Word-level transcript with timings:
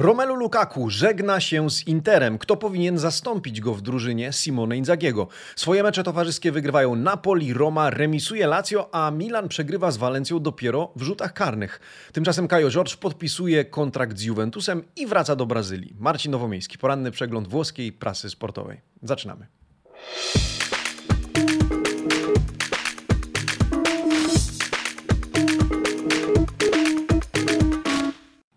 Romelu 0.00 0.34
Lukaku 0.34 0.90
żegna 0.90 1.40
się 1.40 1.70
z 1.70 1.86
Interem. 1.86 2.38
Kto 2.38 2.56
powinien 2.56 2.98
zastąpić 2.98 3.60
go 3.60 3.74
w 3.74 3.82
drużynie 3.82 4.32
Simone 4.32 4.76
Inzagiego? 4.76 5.28
Swoje 5.56 5.82
mecze 5.82 6.02
towarzyskie 6.02 6.52
wygrywają 6.52 6.96
Napoli, 6.96 7.54
Roma, 7.54 7.90
remisuje 7.90 8.46
Lazio, 8.46 8.94
a 8.94 9.10
Milan 9.10 9.48
przegrywa 9.48 9.90
z 9.90 9.96
Walencją 9.96 10.40
dopiero 10.40 10.92
w 10.96 11.02
rzutach 11.02 11.32
karnych. 11.32 11.80
Tymczasem 12.12 12.48
Kajo 12.48 12.70
George 12.70 12.96
podpisuje 12.96 13.64
kontrakt 13.64 14.18
z 14.18 14.22
Juventusem 14.22 14.82
i 14.96 15.06
wraca 15.06 15.36
do 15.36 15.46
Brazylii. 15.46 15.96
Marcin 15.98 16.32
Nowomiejski, 16.32 16.78
poranny 16.78 17.10
przegląd 17.10 17.48
włoskiej 17.48 17.92
prasy 17.92 18.30
sportowej. 18.30 18.80
Zaczynamy. 19.02 19.46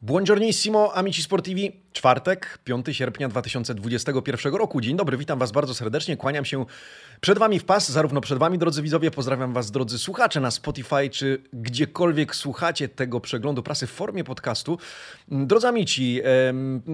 Buongiornissimo, 0.03 0.93
amici 0.95 1.23
sportivi. 1.23 1.71
Czwartek, 1.93 2.59
5 2.63 2.85
sierpnia 2.91 3.30
2021 3.30 4.53
roku. 4.53 4.81
Dzień 4.81 4.98
dobry, 4.98 5.17
witam 5.17 5.39
Was 5.39 5.52
bardzo 5.52 5.73
serdecznie. 5.75 6.17
Kłaniam 6.17 6.45
się 6.45 6.66
przed 7.23 7.40
Wami 7.40 7.59
w 7.59 7.66
pas, 7.66 7.91
zarówno 7.91 8.22
przed 8.22 8.40
Wami, 8.40 8.58
drodzy 8.58 8.82
widzowie. 8.82 9.12
Pozdrawiam 9.12 9.54
Was, 9.54 9.72
drodzy 9.72 10.00
słuchacze 10.00 10.40
na 10.40 10.52
Spotify, 10.52 11.09
czy 11.09 11.41
gdziekolwiek 11.54 12.36
słuchacie 12.36 12.90
tego 12.90 13.20
przeglądu 13.20 13.64
prasy 13.64 13.88
w 13.88 13.91
formie 13.91 14.23
podcastu. 14.23 14.77
Drodzy 15.28 15.67
amici, 15.67 16.22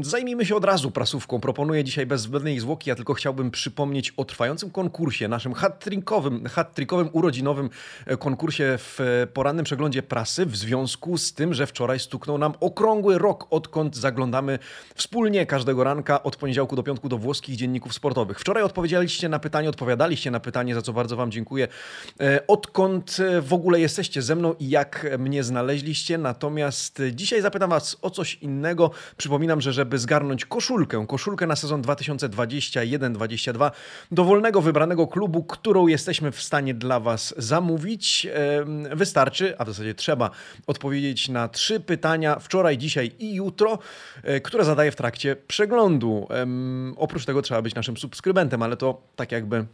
zajmijmy 0.02 0.46
się 0.46 0.56
od 0.56 0.66
razu 0.66 0.92
prasówką. 0.92 1.40
Proponuję 1.40 1.84
dzisiaj 1.84 2.06
bez 2.06 2.22
zbędnej 2.22 2.60
zwłoki, 2.60 2.90
ja 2.90 2.96
tylko 2.96 3.14
chciałbym 3.14 3.52
przypomnieć 3.52 4.14
o 4.18 4.26
trwającym 4.26 4.70
konkursie, 4.72 5.28
naszym 5.28 5.54
hat-trickowym, 5.54 6.50
hat-trickowym 6.50 7.10
urodzinowym 7.12 7.70
e, 8.06 8.18
konkursie 8.18 8.76
w 8.78 9.00
porannym 9.34 9.66
przeglądzie 9.66 10.04
prasy 10.04 10.46
w 10.46 10.56
związku 10.56 11.18
z 11.18 11.34
tym, 11.34 11.54
że 11.54 11.68
wczoraj 11.68 12.00
stuknął 12.00 12.38
nam 12.38 12.54
okrągły 12.60 13.18
rok, 13.18 13.48
odkąd 13.50 13.96
zaglądamy 13.96 14.60
wspólnie 14.96 15.46
każdego 15.46 15.84
ranka 15.84 16.24
od 16.24 16.36
poniedziałku 16.36 16.76
do 16.76 16.84
piątku 16.84 17.10
do 17.10 17.18
włoskich 17.18 17.56
dzienników 17.56 17.94
sportowych. 17.94 18.40
Wczoraj 18.40 18.64
odpowiedzieliście 18.64 19.30
na 19.30 19.40
pytanie, 19.40 19.70
odpowiadaliście 19.70 20.19
na 20.26 20.40
pytanie, 20.40 20.76
za 20.76 20.82
co 20.82 20.94
bardzo 20.94 21.16
Wam 21.16 21.32
dziękuję. 21.32 21.68
E, 22.20 22.48
odkąd 22.48 23.18
e, 23.20 23.42
w 23.42 23.54
ogóle 23.54 23.80
jesteście 23.80 24.22
ze 24.22 24.36
mną 24.36 24.56
i 24.60 24.70
jak 24.70 25.08
mnie 25.20 25.44
znaleźliście? 25.44 26.18
Natomiast 26.18 27.02
dzisiaj 27.12 27.42
zapytam 27.42 27.70
Was 27.70 27.98
o 28.02 28.10
coś 28.10 28.36
innego. 28.36 28.92
Przypominam, 29.18 29.62
że 29.62 29.74
żeby 29.74 29.98
zgarnąć 29.98 30.46
koszulkę, 30.46 31.06
koszulkę 31.08 31.48
na 31.48 31.56
sezon 31.56 31.82
2021-2022 31.82 33.72
dowolnego 34.12 34.62
wybranego 34.62 35.08
klubu, 35.08 35.44
którą 35.44 35.88
jesteśmy 35.88 36.32
w 36.32 36.42
stanie 36.42 36.74
dla 36.74 37.00
Was 37.00 37.34
zamówić, 37.38 38.28
wystarczy, 38.96 39.58
a 39.58 39.66
w 39.66 39.68
zasadzie 39.68 39.94
trzeba 39.94 40.30
odpowiedzieć 40.68 41.30
na 41.30 41.48
trzy 41.48 41.80
pytania 41.80 42.40
wczoraj, 42.40 42.78
dzisiaj 42.78 43.12
i 43.20 43.34
jutro, 43.34 43.80
e, 44.24 44.42
które 44.42 44.66
zadaję 44.66 44.92
w 44.92 44.96
trakcie 44.96 45.36
przeglądu. 45.36 46.28
oprócz 46.98 47.26
tego 47.26 47.42
trzeba 47.42 47.62
być 47.62 47.76
naszym 47.76 47.98
subskrybentem, 47.98 48.64
ale 48.64 48.78
to 48.78 49.02
tak 49.16 49.32
jakby 49.32 49.66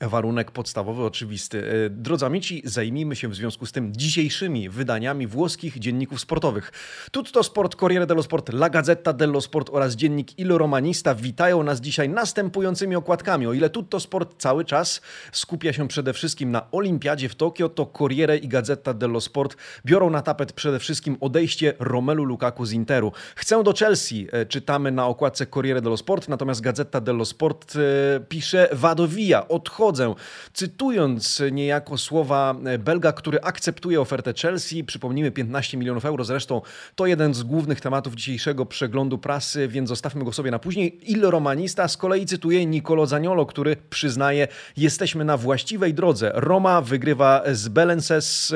Warunek 0.00 0.50
podstawowy, 0.50 1.04
oczywisty. 1.04 1.70
E, 1.86 1.90
drodzy 1.90 2.26
amici, 2.26 2.62
zajmijmy 2.64 3.16
się 3.16 3.28
w 3.28 3.34
związku 3.34 3.66
z 3.66 3.72
tym 3.72 3.92
dzisiejszymi 3.96 4.68
wydaniami 4.68 5.26
włoskich 5.26 5.78
dzienników 5.78 6.20
sportowych. 6.20 6.72
Tutto 7.10 7.42
Sport, 7.42 7.76
Corriere 7.76 8.06
dello 8.06 8.22
Sport, 8.22 8.48
La 8.48 8.70
Gazzetta 8.70 9.12
dello 9.12 9.40
Sport 9.40 9.70
oraz 9.72 9.94
dziennik 9.94 10.38
Il 10.38 10.48
Romanista 10.52 11.14
witają 11.14 11.62
nas 11.62 11.80
dzisiaj 11.80 12.08
następującymi 12.08 12.96
okładkami. 12.96 13.46
O 13.46 13.52
ile 13.52 13.70
Tutto 13.70 14.00
Sport 14.00 14.34
cały 14.38 14.64
czas 14.64 15.00
skupia 15.32 15.72
się 15.72 15.88
przede 15.88 16.12
wszystkim 16.12 16.50
na 16.50 16.70
Olimpiadzie 16.70 17.28
w 17.28 17.34
Tokio, 17.34 17.68
to 17.68 17.86
Corriere 17.86 18.36
i 18.36 18.48
Gazzetta 18.48 18.94
dello 18.94 19.20
Sport 19.20 19.56
biorą 19.84 20.10
na 20.10 20.22
tapet 20.22 20.52
przede 20.52 20.78
wszystkim 20.78 21.16
odejście 21.20 21.74
Romelu 21.78 22.24
Lukaku 22.24 22.66
z 22.66 22.72
Interu. 22.72 23.12
Chcę 23.36 23.62
do 23.62 23.72
Chelsea, 23.72 24.26
e, 24.32 24.46
czytamy 24.46 24.92
na 24.92 25.06
okładce 25.06 25.46
Corriere 25.46 25.80
dello 25.80 25.96
Sport, 25.96 26.28
natomiast 26.28 26.60
Gazzetta 26.60 27.00
dello 27.00 27.24
Sport 27.24 27.76
e, 27.76 28.20
pisze 28.20 28.68
Wadowija, 28.72 29.48
odchodzi 29.48 29.85
odchodzę. 29.86 30.14
Cytując 30.52 31.42
niejako 31.52 31.98
słowa 31.98 32.54
Belga, 32.78 33.12
który 33.12 33.40
akceptuje 33.40 34.00
ofertę 34.00 34.32
Chelsea, 34.42 34.84
przypomnijmy 34.84 35.30
15 35.30 35.76
milionów 35.76 36.04
euro, 36.04 36.24
zresztą 36.24 36.62
to 36.94 37.06
jeden 37.06 37.34
z 37.34 37.42
głównych 37.42 37.80
tematów 37.80 38.14
dzisiejszego 38.14 38.66
przeglądu 38.66 39.18
prasy, 39.18 39.68
więc 39.68 39.88
zostawmy 39.88 40.24
go 40.24 40.32
sobie 40.32 40.50
na 40.50 40.58
później. 40.58 41.00
Il 41.10 41.22
Romanista 41.22 41.88
z 41.88 41.96
kolei 41.96 42.26
cytuje 42.26 42.66
Nicolo 42.66 43.06
Zaniolo, 43.06 43.46
który 43.46 43.76
przyznaje, 43.90 44.48
jesteśmy 44.76 45.24
na 45.24 45.36
właściwej 45.36 45.94
drodze. 45.94 46.32
Roma 46.34 46.80
wygrywa 46.80 47.42
z 47.52 47.68
Belenses 47.68 48.54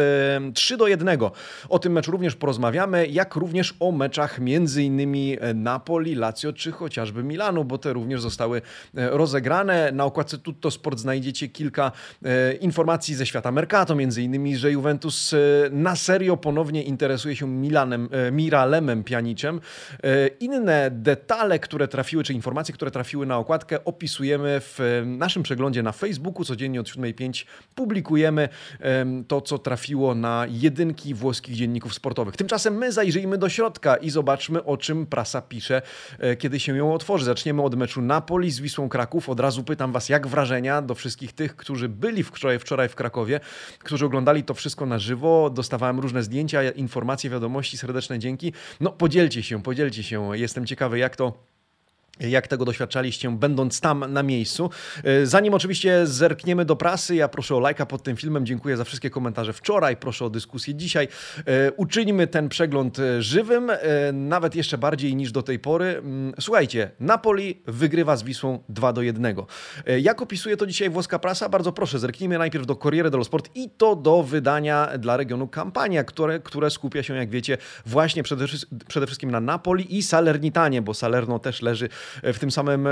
3 0.54 0.76
do 0.76 0.86
1. 0.86 1.18
O 1.68 1.78
tym 1.78 1.92
meczu 1.92 2.10
również 2.10 2.36
porozmawiamy, 2.36 3.06
jak 3.06 3.34
również 3.34 3.74
o 3.80 3.92
meczach 3.92 4.38
między 4.38 4.82
innymi 4.82 5.36
Napoli, 5.54 6.14
Lazio 6.14 6.52
czy 6.52 6.72
chociażby 6.72 7.22
Milanu, 7.22 7.64
bo 7.64 7.78
te 7.78 7.92
również 7.92 8.20
zostały 8.20 8.62
e, 8.96 9.10
rozegrane. 9.10 9.92
Na 9.92 10.04
okładce 10.04 10.38
Tutto 10.38 10.70
Sport 10.70 10.98
znajdziecie 10.98 11.19
znajdziecie 11.20 11.48
kilka 11.48 11.92
e, 12.24 12.52
informacji 12.52 13.14
ze 13.14 13.26
świata 13.26 13.52
Mercato, 13.52 13.94
między 13.94 14.22
innymi, 14.22 14.56
że 14.56 14.72
Juventus 14.72 15.32
e, 15.32 15.36
na 15.70 15.96
serio 15.96 16.36
ponownie 16.36 16.82
interesuje 16.82 17.36
się 17.36 17.48
Milanem, 17.48 18.08
e, 18.12 18.32
Miralemem 18.32 19.04
Pianiczem. 19.04 19.60
Inne 20.40 20.90
detale, 20.90 21.58
które 21.58 21.88
trafiły, 21.88 22.24
czy 22.24 22.32
informacje, 22.32 22.74
które 22.74 22.90
trafiły 22.90 23.26
na 23.26 23.38
okładkę, 23.38 23.84
opisujemy 23.84 24.60
w 24.60 25.02
naszym 25.06 25.42
przeglądzie 25.42 25.82
na 25.82 25.92
Facebooku. 25.92 26.44
Codziennie 26.44 26.80
od 26.80 26.86
7.05 26.86 27.46
publikujemy 27.74 28.48
to, 29.28 29.40
co 29.40 29.58
trafiło 29.58 30.14
na 30.14 30.46
jedynki 30.48 31.14
włoskich 31.14 31.56
dzienników 31.56 31.94
sportowych. 31.94 32.36
Tymczasem 32.36 32.74
my 32.78 32.92
zajrzyjmy 32.92 33.38
do 33.38 33.48
środka 33.48 33.96
i 33.96 34.10
zobaczmy, 34.10 34.64
o 34.64 34.76
czym 34.76 35.06
prasa 35.06 35.42
pisze, 35.42 35.82
kiedy 36.38 36.60
się 36.60 36.76
ją 36.76 36.94
otworzy. 36.94 37.24
Zaczniemy 37.24 37.62
od 37.62 37.74
meczu 37.74 38.02
Napoli 38.02 38.50
z 38.50 38.60
Wisłą 38.60 38.88
Kraków. 38.88 39.28
Od 39.28 39.40
razu 39.40 39.64
pytam 39.64 39.92
Was, 39.92 40.08
jak 40.08 40.26
wrażenia 40.26 40.82
do 40.82 40.94
wszystkich 40.94 41.09
wszystkich 41.10 41.32
tych, 41.32 41.56
którzy 41.56 41.88
byli 41.88 42.22
wczoraj, 42.22 42.58
wczoraj 42.58 42.88
w 42.88 42.94
Krakowie, 42.94 43.40
którzy 43.78 44.06
oglądali 44.06 44.44
to 44.44 44.54
wszystko 44.54 44.86
na 44.86 44.98
żywo. 44.98 45.50
Dostawałem 45.50 46.00
różne 46.00 46.22
zdjęcia, 46.22 46.70
informacje, 46.70 47.30
wiadomości, 47.30 47.78
serdeczne 47.78 48.18
dzięki. 48.18 48.52
No 48.80 48.92
podzielcie 48.92 49.42
się, 49.42 49.62
podzielcie 49.62 50.02
się. 50.02 50.38
Jestem 50.38 50.66
ciekawy, 50.66 50.98
jak 50.98 51.16
to 51.16 51.49
jak 52.20 52.48
tego 52.48 52.64
doświadczaliście, 52.64 53.30
będąc 53.30 53.80
tam 53.80 54.12
na 54.12 54.22
miejscu. 54.22 54.70
E, 55.04 55.26
zanim 55.26 55.54
oczywiście 55.54 56.06
zerkniemy 56.06 56.64
do 56.64 56.76
prasy, 56.76 57.14
ja 57.14 57.28
proszę 57.28 57.56
o 57.56 57.60
lajka 57.60 57.86
pod 57.86 58.02
tym 58.02 58.16
filmem. 58.16 58.46
Dziękuję 58.46 58.76
za 58.76 58.84
wszystkie 58.84 59.10
komentarze 59.10 59.52
wczoraj, 59.52 59.96
proszę 59.96 60.24
o 60.24 60.30
dyskusję 60.30 60.74
dzisiaj. 60.74 61.08
E, 61.46 61.72
uczyńmy 61.72 62.26
ten 62.26 62.48
przegląd 62.48 62.98
e, 62.98 63.22
żywym, 63.22 63.72
nawet 64.12 64.54
jeszcze 64.54 64.78
bardziej 64.78 65.16
niż 65.16 65.32
do 65.32 65.42
tej 65.42 65.58
pory. 65.58 65.86
Mm, 65.86 66.32
słuchajcie, 66.40 66.90
Napoli 67.00 67.62
wygrywa 67.66 68.16
z 68.16 68.22
Wisłą 68.22 68.58
2 68.68 68.92
do 68.92 69.02
1. 69.02 69.36
Jak 70.00 70.22
opisuje 70.22 70.56
to 70.56 70.66
dzisiaj 70.66 70.90
włoska 70.90 71.18
prasa? 71.18 71.48
Bardzo 71.48 71.72
proszę, 71.72 71.98
zerknijmy 71.98 72.38
najpierw 72.38 72.66
do 72.66 72.76
Corriere 72.76 73.10
dello 73.10 73.24
Sport 73.24 73.50
i 73.54 73.70
to 73.70 73.96
do 73.96 74.22
wydania 74.22 74.88
dla 74.98 75.16
regionu 75.16 75.48
Kampania, 75.48 76.04
które, 76.04 76.40
które 76.40 76.70
skupia 76.70 77.02
się, 77.02 77.16
jak 77.16 77.30
wiecie, 77.30 77.58
właśnie 77.86 78.22
przede, 78.22 78.44
przede 78.88 79.06
wszystkim 79.06 79.30
na 79.30 79.40
Napoli 79.40 79.98
i 79.98 80.02
Salernitanie, 80.02 80.82
bo 80.82 80.94
Salerno 80.94 81.38
też 81.38 81.62
leży 81.62 81.88
w 82.22 82.38
tym 82.38 82.50
samym 82.50 82.88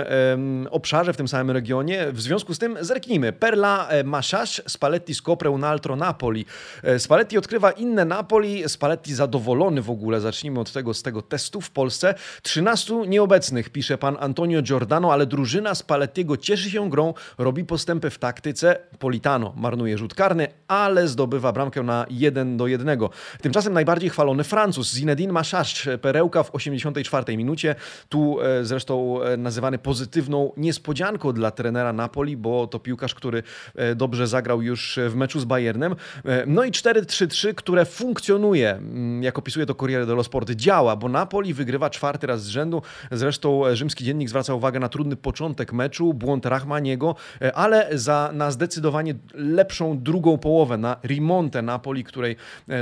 obszarze, 0.70 1.12
w 1.12 1.16
tym 1.16 1.28
samym 1.28 1.50
regionie. 1.50 2.12
W 2.12 2.20
związku 2.20 2.54
z 2.54 2.58
tym 2.58 2.78
zerknijmy. 2.80 3.32
Perla 3.32 3.88
e, 3.88 4.04
Maszasz, 4.04 4.62
Spalletti 4.66 5.14
scopre 5.14 5.50
un 5.50 5.64
altro 5.64 5.96
Napoli. 5.96 6.46
E, 6.82 6.98
Spalletti 6.98 7.38
odkrywa 7.38 7.70
inne 7.70 8.04
Napoli. 8.04 8.68
Spalletti 8.68 9.14
zadowolony 9.14 9.82
w 9.82 9.90
ogóle. 9.90 10.20
Zacznijmy 10.20 10.60
od 10.60 10.72
tego, 10.72 10.94
z 10.94 11.02
tego 11.02 11.22
testu 11.22 11.60
w 11.60 11.70
Polsce. 11.70 12.14
13 12.42 12.94
nieobecnych, 13.06 13.70
pisze 13.70 13.98
pan 13.98 14.16
Antonio 14.20 14.62
Giordano, 14.62 15.12
ale 15.12 15.26
drużyna 15.26 15.74
Spallettiego 15.74 16.36
cieszy 16.36 16.70
się 16.70 16.90
grą, 16.90 17.14
robi 17.38 17.64
postępy 17.64 18.10
w 18.10 18.18
taktyce. 18.18 18.78
Politano 18.98 19.52
marnuje 19.56 19.98
rzut 19.98 20.14
karny, 20.14 20.48
ale 20.68 21.08
zdobywa 21.08 21.52
bramkę 21.52 21.82
na 21.82 22.06
1 22.10 22.56
do 22.56 22.66
1. 22.66 22.98
Tymczasem 23.42 23.72
najbardziej 23.72 24.10
chwalony 24.10 24.44
Francuz, 24.44 24.92
Zinedine 24.92 25.32
Maszasz, 25.32 25.88
perełka 26.02 26.42
w 26.42 26.54
84 26.54 27.36
minucie. 27.36 27.74
Tu 28.08 28.40
e, 28.40 28.64
zresztą 28.64 28.97
E, 28.98 29.36
nazywany 29.36 29.78
pozytywną 29.78 30.52
niespodzianką 30.56 31.32
dla 31.32 31.50
trenera 31.50 31.92
Napoli, 31.92 32.36
bo 32.36 32.66
to 32.66 32.78
piłkarz, 32.78 33.14
który 33.14 33.42
e, 33.74 33.94
dobrze 33.94 34.26
zagrał 34.26 34.62
już 34.62 34.98
w 35.08 35.14
meczu 35.14 35.40
z 35.40 35.44
Bayernem. 35.44 35.96
E, 36.24 36.46
no 36.46 36.64
i 36.64 36.70
4-3-3, 36.70 37.54
które 37.54 37.84
funkcjonuje, 37.84 38.70
mm, 38.70 39.22
jak 39.22 39.38
opisuje 39.38 39.66
to 39.66 39.74
Corriere 39.74 40.06
dello 40.06 40.24
Sport, 40.24 40.50
działa, 40.50 40.96
bo 40.96 41.08
Napoli 41.08 41.54
wygrywa 41.54 41.90
czwarty 41.90 42.26
raz 42.26 42.42
z 42.42 42.48
rzędu. 42.48 42.82
Zresztą 43.12 43.62
rzymski 43.72 44.04
dziennik 44.04 44.28
zwraca 44.28 44.54
uwagę 44.54 44.80
na 44.80 44.88
trudny 44.88 45.16
początek 45.16 45.72
meczu, 45.72 46.14
błąd 46.14 46.46
Rachmaniego, 46.46 47.14
ale 47.54 47.98
za, 47.98 48.30
na 48.32 48.50
zdecydowanie 48.50 49.14
lepszą 49.34 49.98
drugą 49.98 50.38
połowę, 50.38 50.78
na 50.78 50.96
rimonte 51.04 51.62
Napoli, 51.62 52.04
której 52.04 52.36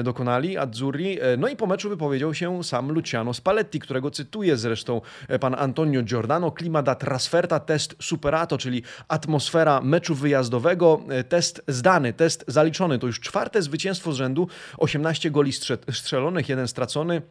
dokonali 0.05 0.59
Azzurri. 0.59 1.19
No 1.39 1.49
i 1.49 1.57
po 1.57 1.67
meczu 1.67 1.89
wypowiedział 1.89 2.35
się 2.35 2.65
sam 2.65 2.93
Luciano 2.93 3.35
Spalletti, 3.35 3.81
którego 3.81 4.11
cytuje 4.11 4.57
zresztą 4.57 5.01
pan 5.41 5.55
Antonio 5.55 6.03
Giordano, 6.07 6.51
klima 6.51 6.83
da 6.83 6.95
trasferta, 6.95 7.61
test 7.61 7.97
superato, 8.01 8.59
czyli 8.59 8.83
atmosfera 9.09 9.81
meczu 9.81 10.15
wyjazdowego, 10.15 11.01
e, 11.09 11.25
test 11.25 11.63
zdany, 11.69 12.13
test 12.13 12.45
zaliczony. 12.49 12.99
To 12.99 13.07
już 13.07 13.21
czwarte 13.21 13.63
zwycięstwo 13.63 14.13
z 14.13 14.17
rzędu, 14.17 14.49
18 14.79 15.31
goli 15.31 15.53
strzelonych, 15.91 16.49
jeden 16.49 16.69
stracony. 16.69 17.23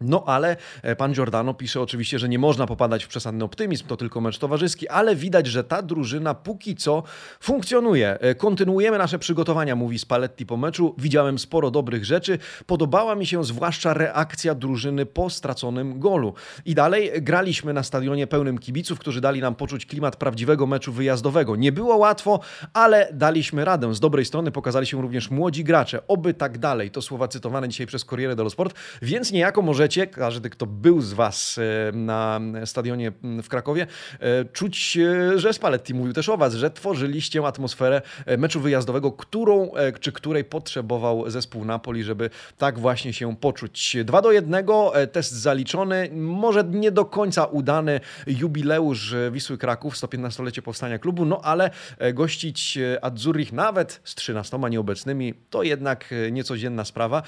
No 0.00 0.24
ale 0.26 0.56
e, 0.82 0.96
pan 0.96 1.12
Giordano 1.12 1.54
pisze 1.54 1.80
oczywiście, 1.80 2.18
że 2.18 2.28
nie 2.28 2.38
można 2.38 2.66
popadać 2.66 3.04
w 3.04 3.08
przesadny 3.08 3.44
optymizm, 3.44 3.86
to 3.86 3.96
tylko 3.96 4.20
mecz 4.20 4.38
towarzyski, 4.38 4.88
ale 4.88 5.16
widać, 5.16 5.46
że 5.46 5.64
ta 5.64 5.82
drużyna 5.82 6.34
póki 6.34 6.76
co 6.76 7.02
funkcjonuje. 7.40 8.20
E, 8.20 8.34
kontynuujemy 8.34 8.98
nasze 8.98 9.18
przygotowania, 9.18 9.76
mówi 9.76 9.98
Spalletti 9.98 10.46
po 10.46 10.56
meczu. 10.56 10.94
Widziałem 10.98 11.38
sporo 11.38 11.70
dobrych 11.70 12.04
rzeczy. 12.04 12.38
Podobała 12.66 13.14
mi 13.14 13.26
się 13.26 13.44
zwłaszcza 13.44 13.94
reakcja 13.94 14.54
drużyny 14.54 15.06
po 15.06 15.30
straconym 15.30 16.00
golu. 16.00 16.34
I 16.64 16.74
dalej 16.74 17.10
graliśmy 17.22 17.72
na 17.72 17.82
stadionie 17.82 18.26
pełnym 18.26 18.58
kibiców, 18.58 18.98
którzy 18.98 19.20
dali 19.20 19.40
nam 19.40 19.54
poczuć 19.54 19.86
klimat 19.86 20.16
prawdziwego 20.16 20.66
meczu 20.66 20.92
wyjazdowego. 20.92 21.56
Nie 21.56 21.72
było 21.72 21.96
łatwo, 21.96 22.40
ale 22.72 23.08
daliśmy 23.12 23.64
radę. 23.64 23.94
Z 23.94 24.00
dobrej 24.00 24.24
strony 24.24 24.50
pokazali 24.50 24.86
się 24.86 25.02
również 25.02 25.30
młodzi 25.30 25.64
gracze. 25.64 26.06
Oby 26.08 26.34
tak 26.34 26.58
dalej. 26.58 26.90
To 26.90 27.02
słowa 27.02 27.28
cytowane 27.28 27.68
dzisiaj 27.68 27.86
przez 27.86 28.04
Corriere 28.04 28.36
dello 28.36 28.50
Sport, 28.50 28.74
więc 29.02 29.32
niejako 29.32 29.62
możecie 29.62 29.89
każdy, 29.98 30.50
kto 30.50 30.66
był 30.66 31.00
z 31.00 31.12
Was 31.12 31.58
e, 31.58 31.92
na 31.92 32.40
stadionie 32.64 33.12
w 33.42 33.48
Krakowie, 33.48 33.86
e, 34.20 34.44
czuć, 34.44 34.96
e, 34.96 35.38
że 35.38 35.52
Spalletti 35.52 35.94
mówił 35.94 36.12
też 36.12 36.28
o 36.28 36.36
Was, 36.36 36.54
że 36.54 36.70
tworzyliście 36.70 37.46
atmosferę 37.46 38.02
meczu 38.38 38.60
wyjazdowego, 38.60 39.12
którą 39.12 39.70
czy 40.00 40.12
której 40.12 40.44
potrzebował 40.44 41.30
zespół 41.30 41.64
Napoli, 41.64 42.04
żeby 42.04 42.30
tak 42.58 42.78
właśnie 42.78 43.12
się 43.12 43.36
poczuć. 43.36 43.96
2 44.04 44.22
do 44.22 44.32
1, 44.32 44.66
test 45.12 45.32
zaliczony, 45.32 46.10
może 46.12 46.64
nie 46.64 46.90
do 46.90 47.04
końca 47.04 47.44
udany 47.44 48.00
jubileusz 48.26 49.14
Wisły 49.32 49.58
Kraków, 49.58 49.94
115-lecie 49.94 50.62
powstania 50.62 50.98
klubu, 50.98 51.24
no 51.24 51.40
ale 51.42 51.70
gościć 52.14 52.78
Azzurrich 53.02 53.52
nawet 53.52 54.00
z 54.04 54.14
13 54.14 54.58
nieobecnymi 54.70 55.34
to 55.50 55.62
jednak 55.62 56.14
niecodzienna 56.30 56.84
sprawa. 56.84 57.22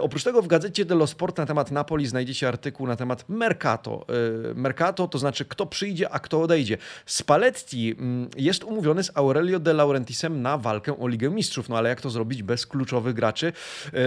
Oprócz 0.00 0.24
tego 0.24 0.42
w 0.42 0.46
gazecie 0.46 0.84
dello 0.84 1.06
Sport 1.06 1.38
na 1.38 1.46
temat 1.46 1.70
Napoli 1.70 2.05
znajdziecie 2.08 2.48
artykuł 2.48 2.86
na 2.86 2.96
temat 2.96 3.24
Mercato. 3.28 4.06
Y, 4.50 4.54
Mercato 4.54 5.08
to 5.08 5.18
znaczy 5.18 5.44
kto 5.44 5.66
przyjdzie, 5.66 6.10
a 6.10 6.18
kto 6.18 6.42
odejdzie. 6.42 6.78
Spalletti 7.06 7.94
mm, 7.98 8.28
jest 8.36 8.64
umówiony 8.64 9.04
z 9.04 9.10
Aurelio 9.14 9.58
de 9.58 9.72
Laurentisem 9.72 10.42
na 10.42 10.58
walkę 10.58 10.98
o 10.98 11.08
Ligę 11.08 11.30
Mistrzów, 11.30 11.68
no 11.68 11.76
ale 11.78 11.88
jak 11.88 12.00
to 12.00 12.10
zrobić 12.10 12.42
bez 12.42 12.66
kluczowych 12.66 13.14
graczy? 13.14 13.52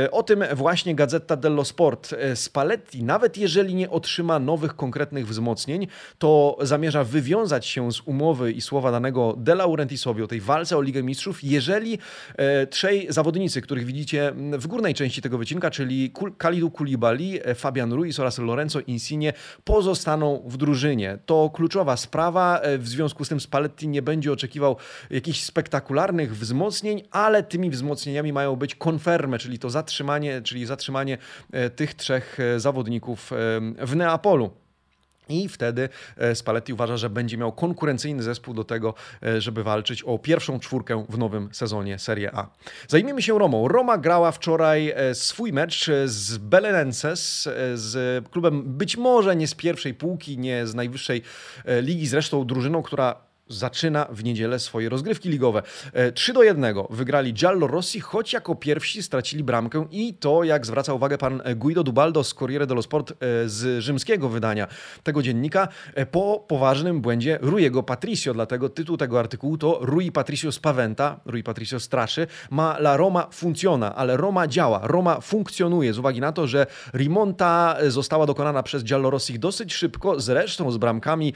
Y, 0.06 0.12
o 0.12 0.24
tym 0.24 0.44
właśnie 0.54 0.96
Gazeta 0.96 1.36
dello 1.36 1.66
Sport. 1.66 2.14
Y, 2.14 2.36
Spalletti, 2.36 3.04
nawet 3.04 3.38
jeżeli 3.38 3.76
nie 3.76 3.90
otrzyma 3.90 4.40
nowych 4.40 4.76
konkretnych 4.76 5.28
wzmocnień, 5.28 5.88
to 6.18 6.58
zamierza 6.62 7.04
wywiązać 7.04 7.66
się 7.66 7.92
z 7.92 8.02
umowy 8.02 8.52
i 8.52 8.62
słowa 8.62 8.92
danego 8.92 9.36
de 9.38 9.56
Laurentisowi 9.56 10.24
o 10.24 10.28
tej 10.28 10.42
walce 10.42 10.78
o 10.78 10.82
Ligę 10.82 11.04
Mistrzów, 11.04 11.44
jeżeli 11.44 11.98
trzej 12.70 13.08
zawodnicy, 13.10 13.62
których 13.62 13.86
widzicie 13.86 14.34
w 14.58 14.68
górnej 14.68 14.94
części 14.94 15.22
tego 15.22 15.38
wycinka, 15.38 15.72
czyli 15.72 16.14
Kalidu 16.38 16.72
Koulibaly, 16.72 17.56
Fabian 17.56 17.89
Fabian 17.90 17.94
Ruiz 17.94 18.20
oraz 18.20 18.38
Lorenzo 18.38 18.80
Insigne 18.80 19.34
pozostaną 19.64 20.44
w 20.46 20.58
drużynie. 20.58 21.18
To 21.26 21.50
kluczowa 21.54 21.98
sprawa. 21.98 22.60
E, 22.60 22.78
w 22.78 22.88
związku 22.88 23.26
z 23.26 23.30
tym 23.30 23.40
Spalletti 23.40 23.88
nie 23.88 24.02
będzie 24.02 24.32
oczekiwał 24.32 24.76
jakichś 25.10 25.44
spektakularnych 25.44 26.38
wzmocnień, 26.38 27.02
ale 27.12 27.44
tymi 27.44 27.70
wzmocnieniami 27.70 28.34
mają 28.34 28.56
być 28.56 28.76
konfermy, 28.76 29.40
czyli 29.40 29.60
to 29.60 29.70
zatrzymanie, 29.70 30.42
czyli 30.42 30.66
zatrzymanie 30.66 31.18
e, 31.52 31.70
tych 31.70 31.94
trzech 31.94 32.40
e, 32.40 32.60
zawodników 32.60 33.32
w 33.88 33.96
Neapolu. 33.96 34.52
I 35.30 35.50
wtedy 35.50 35.90
e, 36.18 36.36
Spalletti 36.36 36.74
uważa, 36.74 36.98
że 36.98 37.10
będzie 37.10 37.38
miał 37.38 37.52
konkurencyjny 37.52 38.24
zespół 38.24 38.54
do 38.54 38.64
tego, 38.64 38.94
e, 39.24 39.42
żeby 39.42 39.64
walczyć 39.64 40.04
o 40.04 40.20
pierwszą 40.20 40.60
czwórkę 40.60 41.06
w 41.10 41.18
nowym 41.18 41.50
sezonie 41.52 42.00
Serie 42.00 42.36
A. 42.36 42.48
Zajmijmy 42.88 43.22
się 43.22 43.40
Romą. 43.40 43.68
Roma 43.68 43.98
grała 43.98 44.32
wczoraj 44.32 44.94
e, 44.96 45.16
swój 45.16 45.54
mecz 45.54 45.90
z 46.06 46.38
Belenenses, 46.38 47.50
z 47.74 48.28
klubem 48.30 48.64
być 48.64 48.98
może 48.98 49.36
nie 49.36 49.48
z 49.48 49.56
pierwszej 49.56 49.94
półki, 49.94 50.38
nie 50.38 50.68
z 50.68 50.76
najwyższej 50.76 51.22
ligi, 51.82 52.08
zresztą 52.08 52.46
drużyną, 52.46 52.84
która 52.84 53.29
zaczyna 53.50 54.08
w 54.12 54.24
niedzielę 54.24 54.60
swoje 54.60 54.90
rozgrywki 54.90 55.30
ligowe. 55.30 55.64
3 56.14 56.32
e, 56.32 56.34
do 56.34 56.44
1 56.44 56.76
wygrali 56.90 57.34
Giallo 57.34 57.68
Rossi, 57.68 58.00
choć 58.00 58.34
jako 58.34 58.56
pierwsi 58.56 59.04
stracili 59.04 59.44
bramkę 59.44 59.88
i 59.92 60.14
to, 60.14 60.44
jak 60.44 60.66
zwraca 60.66 60.94
uwagę 60.94 61.18
pan 61.18 61.42
Guido 61.56 61.84
Dubaldo 61.84 62.24
z 62.24 62.34
Corriere 62.34 62.68
dello 62.68 62.82
Sport 62.82 63.12
e, 63.12 63.16
z 63.46 63.84
rzymskiego 63.84 64.30
wydania 64.30 64.68
tego 65.04 65.22
dziennika, 65.22 65.68
e, 65.96 66.06
po 66.06 66.46
poważnym 66.48 67.02
błędzie 67.02 67.40
Ruiego 67.42 67.84
Patricio. 67.84 68.34
Dlatego 68.34 68.70
tytuł 68.70 68.98
tego 68.98 69.20
artykułu 69.20 69.58
to 69.58 69.80
Rui 69.82 70.12
Patricio 70.12 70.52
spaventa, 70.52 71.20
Rui 71.26 71.44
Patricio 71.44 71.80
straszy, 71.80 72.28
ma 72.50 72.78
La 72.78 72.98
Roma 72.98 73.28
funcjona, 73.32 73.96
ale 73.96 74.18
Roma 74.18 74.48
działa, 74.48 74.80
Roma 74.84 75.22
funkcjonuje 75.22 75.94
z 75.94 76.00
uwagi 76.00 76.22
na 76.22 76.32
to, 76.32 76.48
że 76.48 76.66
Rimonta 76.94 77.78
została 77.88 78.26
dokonana 78.26 78.64
przez 78.64 78.84
Giallo 78.84 79.10
Rossi 79.10 79.40
dosyć 79.40 79.74
szybko, 79.74 80.20
zresztą 80.20 80.72
z 80.72 80.78
bramkami 80.78 81.34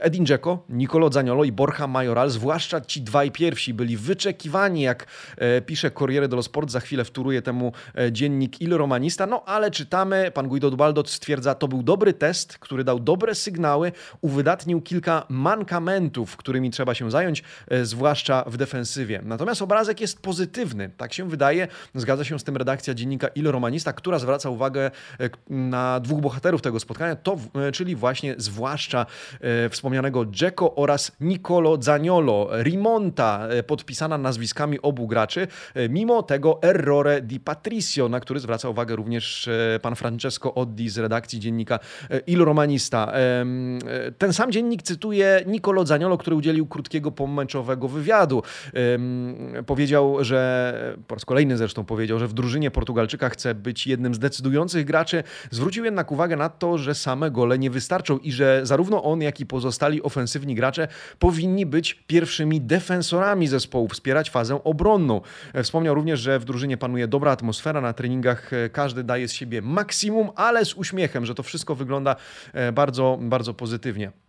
Edin 0.00 0.26
Dzeko, 0.26 0.64
Nicolo 0.68 1.10
Zaniolo 1.14 1.44
i 1.44 1.52
Borja 1.52 1.86
Majoral, 1.86 2.30
zwłaszcza 2.30 2.80
ci 2.80 3.02
dwaj 3.02 3.30
pierwsi, 3.30 3.74
byli 3.74 3.96
wyczekiwani, 3.96 4.82
jak 4.82 5.06
e, 5.36 5.60
pisze 5.60 5.90
Corriere 5.90 6.28
dello 6.28 6.42
Sport, 6.42 6.70
za 6.70 6.80
chwilę 6.80 7.04
wtóruje 7.04 7.42
temu 7.42 7.72
e, 7.98 8.12
dziennik 8.12 8.60
Il 8.60 8.76
Romanista, 8.76 9.26
no 9.26 9.44
ale 9.44 9.70
czytamy, 9.70 10.30
pan 10.30 10.48
Guido 10.48 10.70
Dubaldo 10.70 11.02
stwierdza, 11.06 11.54
to 11.54 11.68
był 11.68 11.82
dobry 11.82 12.12
test, 12.12 12.58
który 12.58 12.84
dał 12.84 13.00
dobre 13.00 13.34
sygnały, 13.34 13.92
uwydatnił 14.20 14.80
kilka 14.80 15.26
mankamentów, 15.28 16.36
którymi 16.36 16.70
trzeba 16.70 16.94
się 16.94 17.10
zająć, 17.10 17.42
e, 17.68 17.84
zwłaszcza 17.84 18.44
w 18.46 18.56
defensywie. 18.56 19.20
Natomiast 19.24 19.62
obrazek 19.62 20.00
jest 20.00 20.22
pozytywny, 20.22 20.90
tak 20.96 21.12
się 21.12 21.28
wydaje, 21.28 21.68
zgadza 21.94 22.24
się 22.24 22.38
z 22.38 22.44
tym 22.44 22.56
redakcja 22.56 22.94
dziennika 22.94 23.28
Il 23.28 23.50
Romanista, 23.50 23.92
która 23.92 24.18
zwraca 24.18 24.50
uwagę 24.50 24.90
na 25.48 26.00
dwóch 26.00 26.20
bohaterów 26.20 26.62
tego 26.62 26.80
spotkania, 26.80 27.16
to, 27.16 27.36
czyli 27.72 27.96
właśnie 27.96 28.34
zwłaszcza 28.38 29.06
wspomnianego 29.70 30.26
Dzeko 30.26 30.74
oraz 30.74 31.03
oraz 31.04 31.12
Nicolo 31.20 31.82
Zaniolo, 31.82 32.48
Rimonta, 32.62 33.48
e, 33.48 33.62
podpisana 33.62 34.18
nazwiskami 34.18 34.80
obu 34.82 35.06
graczy, 35.06 35.48
e, 35.74 35.88
mimo 35.88 36.22
tego 36.22 36.62
errore 36.62 37.22
di 37.22 37.40
Patricio, 37.40 38.08
na 38.08 38.20
który 38.20 38.40
zwraca 38.40 38.68
uwagę 38.68 38.96
również 38.96 39.48
e, 39.48 39.80
pan 39.82 39.96
Francesco 39.96 40.54
Oddi 40.54 40.88
z 40.88 40.98
redakcji 40.98 41.40
dziennika 41.40 41.78
Il 42.26 42.44
Romanista. 42.44 43.12
Ten 44.18 44.32
sam 44.32 44.52
dziennik 44.52 44.82
cytuje 44.82 45.44
Nicolo 45.46 45.86
Zaniolo, 45.86 46.18
który 46.18 46.36
udzielił 46.36 46.66
krótkiego 46.66 47.10
pomęczowego 47.10 47.88
wywiadu. 47.88 48.42
Powiedział, 49.66 50.24
że, 50.24 50.96
po 51.06 51.14
raz 51.14 51.24
kolejny 51.24 51.56
zresztą 51.56 51.84
powiedział, 51.84 52.18
że 52.18 52.28
w 52.28 52.32
drużynie 52.32 52.70
Portugalczyka 52.70 53.28
chce 53.28 53.54
być 53.54 53.86
jednym 53.86 54.14
z 54.14 54.18
decydujących 54.18 54.84
graczy. 54.84 55.22
Zwrócił 55.50 55.84
jednak 55.84 56.12
uwagę 56.12 56.36
na 56.36 56.48
to, 56.48 56.78
że 56.78 56.94
same 56.94 57.30
gole 57.30 57.58
nie 57.58 57.70
wystarczą 57.70 58.18
i 58.18 58.32
że 58.32 58.60
zarówno 58.62 59.02
on, 59.02 59.22
jak 59.22 59.40
i 59.40 59.46
pozostali 59.46 60.02
ofensywni 60.02 60.54
gracze 60.54 60.88
powinni 61.18 61.66
być 61.66 61.94
pierwszymi 62.06 62.60
defensorami 62.60 63.46
zespołu, 63.46 63.88
wspierać 63.88 64.30
fazę 64.30 64.64
obronną. 64.64 65.20
E, 65.52 65.62
wspomniał 65.62 65.94
również, 65.94 66.20
że 66.20 66.38
w 66.38 66.44
drużynie 66.44 66.76
panuje 66.76 67.08
dobra 67.08 67.32
atmosfera, 67.32 67.80
na 67.80 67.92
treningach 67.92 68.52
e, 68.52 68.70
każdy 68.70 69.04
daje 69.04 69.28
z 69.28 69.32
siebie 69.32 69.62
maksimum, 69.62 70.30
ale 70.36 70.64
z 70.64 70.74
uśmiechem, 70.74 71.26
że 71.26 71.34
to 71.34 71.42
wszystko 71.42 71.74
wygląda 71.74 72.16
e, 72.52 72.72
bardzo, 72.72 73.18
bardzo 73.20 73.54
pozytywnie. 73.54 74.23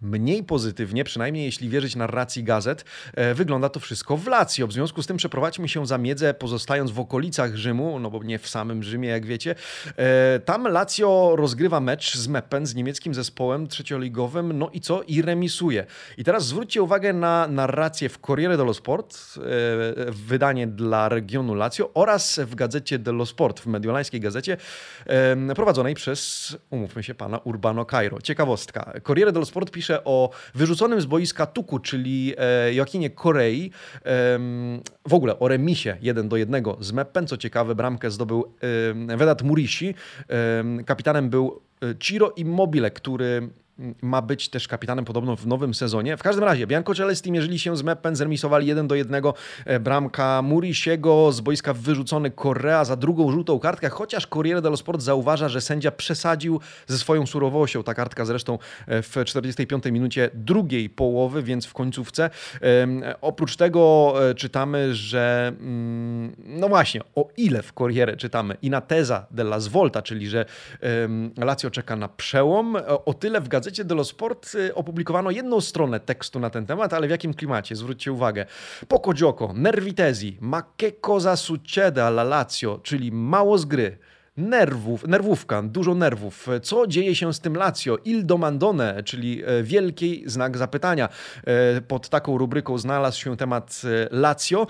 Mniej 0.00 0.44
pozytywnie, 0.44 1.04
przynajmniej 1.04 1.44
jeśli 1.44 1.68
wierzyć 1.68 1.96
narracji 1.96 2.44
gazet, 2.44 2.84
e, 3.14 3.34
wygląda 3.34 3.68
to 3.68 3.80
wszystko 3.80 4.16
w 4.16 4.26
Lazio. 4.26 4.66
W 4.66 4.72
związku 4.72 5.02
z 5.02 5.06
tym 5.06 5.16
przeprowadźmy 5.16 5.68
się 5.68 5.86
za 5.86 5.98
miedzę, 5.98 6.34
pozostając 6.34 6.90
w 6.90 7.00
okolicach 7.00 7.54
Rzymu, 7.54 7.98
no 7.98 8.10
bo 8.10 8.22
nie 8.22 8.38
w 8.38 8.48
samym 8.48 8.82
Rzymie, 8.82 9.08
jak 9.08 9.26
wiecie. 9.26 9.54
E, 9.96 10.40
tam 10.40 10.68
Lazio 10.68 11.32
rozgrywa 11.36 11.80
mecz 11.80 12.16
z 12.16 12.28
Meppen, 12.28 12.66
z 12.66 12.74
niemieckim 12.74 13.14
zespołem 13.14 13.68
trzecioligowym, 13.68 14.58
no 14.58 14.70
i 14.72 14.80
co? 14.80 15.02
I 15.02 15.22
remisuje. 15.22 15.86
I 16.18 16.24
teraz 16.24 16.46
zwróćcie 16.46 16.82
uwagę 16.82 17.12
na 17.12 17.48
narrację 17.48 18.08
w 18.08 18.18
Corriere 18.18 18.56
dello 18.56 18.74
Sport, 18.74 19.18
e, 19.36 19.40
wydanie 20.12 20.66
dla 20.66 21.08
regionu 21.08 21.54
Lazio 21.54 21.90
oraz 21.94 22.38
w 22.38 22.54
gazecie 22.54 22.98
dello 22.98 23.26
Sport, 23.26 23.60
w 23.60 23.66
mediolańskiej 23.66 24.20
gazecie, 24.20 24.56
prowadzonej 25.54 25.94
przez, 25.94 26.56
umówmy 26.70 27.02
się, 27.02 27.14
pana 27.14 27.38
Urbano 27.38 27.84
Cairo. 27.84 28.20
Ciekawostka. 28.20 28.92
Corriere 29.02 29.32
dello 29.32 29.46
Sport 29.46 29.70
pisze 29.70 29.87
pisze 29.88 30.04
o 30.04 30.30
wyrzuconym 30.54 31.00
z 31.00 31.06
boiska 31.06 31.46
Tuku, 31.46 31.78
czyli 31.78 32.34
e, 32.38 32.74
Joakinie 32.74 33.10
Korei, 33.10 33.70
w 35.08 35.14
ogóle 35.14 35.38
o 35.38 35.48
remisie 35.48 35.96
1 36.00 36.28
do 36.28 36.36
1 36.36 36.64
z 36.80 36.92
Meppen. 36.92 37.26
Co 37.26 37.36
ciekawe, 37.36 37.74
bramkę 37.74 38.10
zdobył 38.10 38.52
Vedat 39.16 39.42
Murishi. 39.42 39.94
Kapitanem 40.86 41.30
był 41.30 41.60
e, 41.82 41.94
Ciro 41.98 42.32
Immobile, 42.36 42.90
który 42.90 43.48
ma 44.02 44.22
być 44.22 44.48
też 44.48 44.68
kapitanem 44.68 45.04
podobno 45.04 45.36
w 45.36 45.46
nowym 45.46 45.74
sezonie. 45.74 46.16
W 46.16 46.22
każdym 46.22 46.44
razie, 46.44 46.66
Bianco 46.66 46.94
Celesti 46.94 47.32
mierzyli 47.32 47.58
się 47.58 47.76
z 47.76 47.82
Meppen, 47.82 48.16
zremisowali 48.16 48.66
1 48.66 48.88
do 48.88 48.94
1. 48.94 49.24
Bramka 49.80 50.42
Murisiego, 50.42 51.32
z 51.32 51.40
boiska 51.40 51.74
wyrzucony 51.74 52.30
Correa 52.30 52.84
za 52.84 52.96
drugą 52.96 53.32
żółtą 53.32 53.58
kartkę, 53.58 53.88
chociaż 53.88 54.26
Corriere 54.26 54.62
dello 54.62 54.76
Sport 54.76 55.02
zauważa, 55.02 55.48
że 55.48 55.60
sędzia 55.60 55.90
przesadził 55.90 56.60
ze 56.86 56.98
swoją 56.98 57.26
surowością. 57.26 57.82
Ta 57.82 57.94
kartka 57.94 58.24
zresztą 58.24 58.58
w 58.86 59.22
45 59.24 59.84
minucie 59.84 60.30
drugiej 60.34 60.90
połowy, 60.90 61.42
więc 61.42 61.66
w 61.66 61.74
końcówce. 61.74 62.30
Oprócz 63.20 63.56
tego 63.56 64.14
czytamy, 64.36 64.94
że 64.94 65.52
mm, 65.60 66.36
no 66.38 66.68
właśnie, 66.68 67.00
o 67.14 67.28
ile 67.36 67.62
w 67.62 67.72
Corriere 67.72 68.16
czytamy 68.16 68.56
i 68.62 68.70
na 68.70 68.80
teza 68.80 69.26
della 69.30 69.60
Svolta, 69.60 70.02
czyli 70.02 70.28
że 70.28 70.44
Lazio 71.36 71.70
czeka 71.70 71.96
na 71.96 72.08
przełom, 72.08 72.76
o 73.04 73.14
tyle 73.14 73.40
w 73.40 73.48
gazecie 73.48 73.67
dello 73.70 74.04
Sport 74.04 74.54
y, 74.54 74.74
opublikowano 74.74 75.30
jedną 75.30 75.60
stronę 75.60 76.00
tekstu 76.00 76.40
na 76.40 76.50
ten 76.50 76.66
temat, 76.66 76.92
ale 76.92 77.06
w 77.06 77.10
jakim 77.10 77.34
klimacie? 77.34 77.76
Zwróćcie 77.76 78.12
uwagę. 78.12 78.46
Poco 78.88 79.12
gioco, 79.12 79.52
nervitesi, 79.54 80.38
ma 80.40 80.62
che 80.76 80.92
cosa 81.00 81.36
succede 81.36 82.04
alla 82.04 82.24
Lazio, 82.24 82.80
czyli 82.82 83.12
mało 83.12 83.58
z 83.58 83.64
gry 83.64 83.98
nerwów, 84.38 85.08
nerwówka, 85.08 85.62
dużo 85.62 85.94
nerwów. 85.94 86.46
Co 86.62 86.86
dzieje 86.86 87.14
się 87.14 87.34
z 87.34 87.40
tym 87.40 87.56
Lazio? 87.56 87.98
Il 88.04 88.26
domandone, 88.26 89.02
czyli 89.02 89.42
e, 89.44 89.62
wielki 89.62 90.22
znak 90.26 90.58
zapytania. 90.58 91.08
E, 91.46 91.80
pod 91.80 92.08
taką 92.08 92.38
rubryką 92.38 92.78
znalazł 92.78 93.20
się 93.20 93.36
temat 93.36 93.82
e, 93.84 94.08
Lazio. 94.10 94.66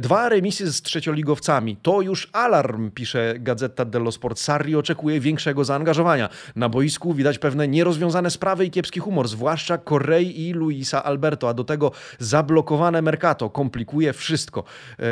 Dwa 0.00 0.28
remisy 0.28 0.72
z 0.72 0.82
trzecioligowcami. 0.82 1.76
To 1.76 2.00
już 2.00 2.28
alarm, 2.32 2.90
pisze 2.90 3.34
Gazeta 3.38 3.84
dello 3.84 4.12
Sport. 4.12 4.38
Sarri 4.38 4.76
oczekuje 4.76 5.20
większego 5.20 5.64
zaangażowania. 5.64 6.28
Na 6.56 6.68
boisku 6.68 7.14
widać 7.14 7.38
pewne 7.38 7.68
nierozwiązane 7.68 8.30
sprawy 8.30 8.66
i 8.66 8.70
kiepski 8.70 9.00
humor, 9.00 9.28
zwłaszcza 9.28 9.78
Correi 9.78 10.48
i 10.48 10.52
Luisa 10.52 11.04
Alberto, 11.04 11.48
a 11.48 11.54
do 11.54 11.64
tego 11.64 11.92
zablokowane 12.18 13.02
Mercato. 13.02 13.50
Komplikuje 13.50 14.12
wszystko. 14.12 14.64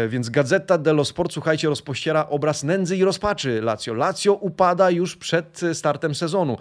Więc 0.09 0.29
Gazeta 0.29 0.79
dello 0.79 1.05
Sport, 1.05 1.33
słuchajcie, 1.33 1.69
rozpościera 1.69 2.29
obraz 2.29 2.65
nędzy 2.65 2.97
i 2.97 3.05
rozpaczy 3.05 3.61
Lazio. 3.63 3.96
Lazio 3.97 4.33
upada 4.33 4.91
już 4.91 5.17
przed 5.17 5.61
startem 5.73 6.15
sezonu. 6.15 6.57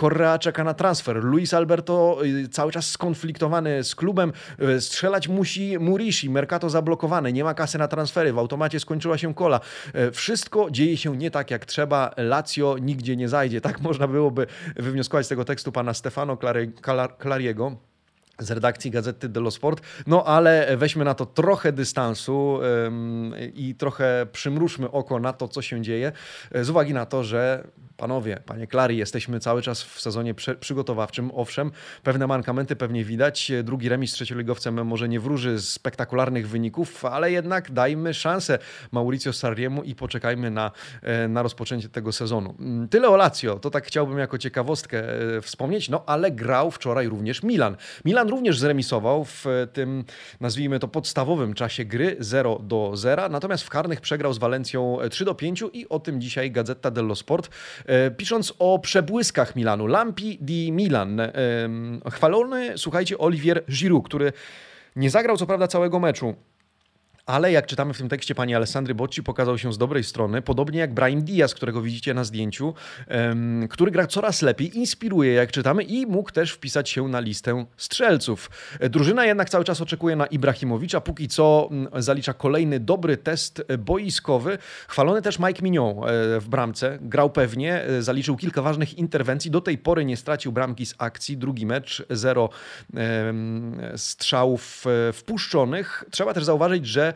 Correa 0.00 0.38
czeka 0.38 0.64
na 0.64 0.74
transfer. 0.74 1.24
Luis 1.24 1.54
Alberto 1.54 2.18
y, 2.24 2.48
cały 2.48 2.72
czas 2.72 2.90
skonfliktowany 2.90 3.84
z 3.84 3.94
klubem. 3.94 4.32
E, 4.58 4.80
strzelać 4.80 5.28
musi 5.28 5.78
Murishi. 5.78 6.30
Mercato 6.30 6.70
zablokowane. 6.70 7.32
Nie 7.32 7.44
ma 7.44 7.54
kasy 7.54 7.78
na 7.78 7.88
transfery. 7.88 8.32
W 8.32 8.38
automacie 8.38 8.80
skończyła 8.80 9.18
się 9.18 9.34
kola. 9.34 9.60
E, 9.94 10.10
wszystko 10.10 10.70
dzieje 10.70 10.96
się 10.96 11.16
nie 11.16 11.30
tak 11.30 11.50
jak 11.50 11.66
trzeba. 11.66 12.10
Lazio 12.16 12.76
nigdzie 12.78 13.16
nie 13.16 13.28
zajdzie. 13.28 13.60
Tak 13.60 13.80
można 13.88 14.08
byłoby 14.08 14.46
wywnioskować 14.76 15.26
z 15.26 15.28
tego 15.28 15.44
tekstu 15.44 15.72
pana 15.72 15.94
Stefano 15.94 16.38
Clariego 17.22 17.76
z 18.38 18.50
redakcji 18.50 18.90
Gazety 18.90 19.28
dello 19.28 19.50
Sport. 19.50 19.80
No 20.06 20.24
ale 20.24 20.76
weźmy 20.76 21.04
na 21.04 21.14
to 21.14 21.26
trochę 21.26 21.72
dystansu 21.72 22.60
i 23.54 23.74
trochę 23.74 24.26
przymrużmy 24.32 24.90
oko 24.90 25.20
na 25.20 25.32
to, 25.32 25.48
co 25.48 25.62
się 25.62 25.82
dzieje, 25.82 26.12
e, 26.52 26.64
z 26.64 26.70
uwagi 26.70 26.94
na 26.94 27.06
to, 27.06 27.24
że 27.24 27.64
panowie, 27.96 28.38
panie 28.46 28.66
Klari, 28.66 28.96
jesteśmy 28.96 29.40
cały 29.40 29.62
czas 29.62 29.82
w 29.82 30.00
sezonie 30.00 30.34
przygotowawczym. 30.60 31.30
Owszem, 31.34 31.70
pewne 32.02 32.26
mankamenty 32.26 32.76
pewnie 32.76 33.04
widać. 33.04 33.52
Drugi 33.64 33.88
remis 33.88 34.10
z 34.10 34.14
trzecioligowcem 34.14 34.86
może 34.86 35.08
nie 35.08 35.20
wróży 35.20 35.60
spektakularnych 35.60 36.48
wyników, 36.48 37.04
ale 37.04 37.32
jednak 37.32 37.70
dajmy 37.70 38.14
szansę 38.14 38.58
Mauricio 38.92 39.32
Sarriemu 39.32 39.82
i 39.82 39.94
poczekajmy 39.94 40.50
na, 40.50 40.70
e, 41.02 41.28
na 41.28 41.42
rozpoczęcie 41.42 41.88
tego 41.88 42.12
sezonu. 42.12 42.54
Mm, 42.58 42.88
tyle 42.88 43.08
o 43.08 43.16
Lazio. 43.16 43.58
To 43.58 43.70
tak 43.70 43.86
chciałbym 43.86 44.18
jako 44.18 44.38
ciekawostkę 44.38 44.98
e, 45.36 45.40
wspomnieć, 45.40 45.88
no 45.88 46.02
ale 46.06 46.30
grał 46.30 46.70
wczoraj 46.70 47.08
również 47.08 47.42
Milan. 47.42 47.76
Milan 48.04 48.25
również 48.28 48.58
zremisował 48.58 49.24
w 49.24 49.44
tym, 49.72 50.04
nazwijmy 50.40 50.78
to, 50.78 50.88
podstawowym 50.88 51.54
czasie 51.54 51.84
gry 51.84 52.16
0 52.20 52.58
do 52.58 52.90
0, 52.94 53.28
natomiast 53.28 53.64
w 53.64 53.70
karnych 53.70 54.00
przegrał 54.00 54.32
z 54.32 54.38
Walencją 54.38 54.98
3 55.10 55.24
do 55.24 55.34
5 55.34 55.64
i 55.72 55.88
o 55.88 56.00
tym 56.00 56.20
dzisiaj 56.20 56.50
Gazeta 56.50 56.90
dello 56.90 57.14
Sport 57.14 57.46
E, 57.86 58.10
pisząc 58.10 58.52
o 58.58 58.78
przebłyskach 58.78 59.56
Milanu, 59.56 59.86
Lampi 59.86 60.38
di 60.40 60.72
Milan, 60.72 61.20
chwalony, 62.10 62.78
słuchajcie, 62.78 63.18
Olivier 63.18 63.64
Giroud, 63.70 64.04
który 64.04 64.32
nie 64.96 65.10
zagrał 65.10 65.36
co 65.36 65.46
prawda 65.46 65.68
całego 65.68 66.00
meczu, 66.00 66.34
ale 67.26 67.52
jak 67.52 67.66
czytamy 67.66 67.94
w 67.94 67.98
tym 67.98 68.08
tekście, 68.08 68.34
pani 68.34 68.54
Alessandry 68.54 68.94
Bocci 68.94 69.22
pokazał 69.22 69.58
się 69.58 69.72
z 69.72 69.78
dobrej 69.78 70.04
strony, 70.04 70.42
podobnie 70.42 70.78
jak 70.78 70.94
Brian 70.94 71.24
Diaz, 71.24 71.54
którego 71.54 71.82
widzicie 71.82 72.14
na 72.14 72.24
zdjęciu, 72.24 72.74
który 73.70 73.90
gra 73.90 74.06
coraz 74.06 74.42
lepiej, 74.42 74.76
inspiruje, 74.78 75.32
jak 75.32 75.52
czytamy, 75.52 75.82
i 75.82 76.06
mógł 76.06 76.30
też 76.30 76.52
wpisać 76.52 76.90
się 76.90 77.08
na 77.08 77.20
listę 77.20 77.66
strzelców. 77.76 78.50
Drużyna 78.90 79.26
jednak 79.26 79.50
cały 79.50 79.64
czas 79.64 79.80
oczekuje 79.80 80.16
na 80.16 80.26
Ibrahimowicza, 80.26 81.00
póki 81.00 81.28
co 81.28 81.68
um, 81.70 81.88
zalicza 81.96 82.34
kolejny 82.34 82.80
dobry 82.80 83.16
test 83.16 83.62
boiskowy. 83.78 84.58
Chwalony 84.88 85.22
też 85.22 85.38
Mike 85.38 85.62
Mignon 85.62 85.90
e, 85.90 86.40
w 86.40 86.48
bramce, 86.48 86.98
grał 87.00 87.30
pewnie, 87.30 87.82
e, 87.82 88.02
zaliczył 88.02 88.36
kilka 88.36 88.62
ważnych 88.62 88.98
interwencji, 88.98 89.50
do 89.50 89.60
tej 89.60 89.78
pory 89.78 90.04
nie 90.04 90.16
stracił 90.16 90.52
bramki 90.52 90.86
z 90.86 90.94
akcji, 90.98 91.36
drugi 91.36 91.66
mecz, 91.66 92.06
zero 92.10 92.48
strzałów 93.96 94.84
e, 95.08 95.12
wpuszczonych. 95.12 96.04
Trzeba 96.10 96.34
też 96.34 96.44
zauważyć, 96.44 96.86
że 96.86 97.15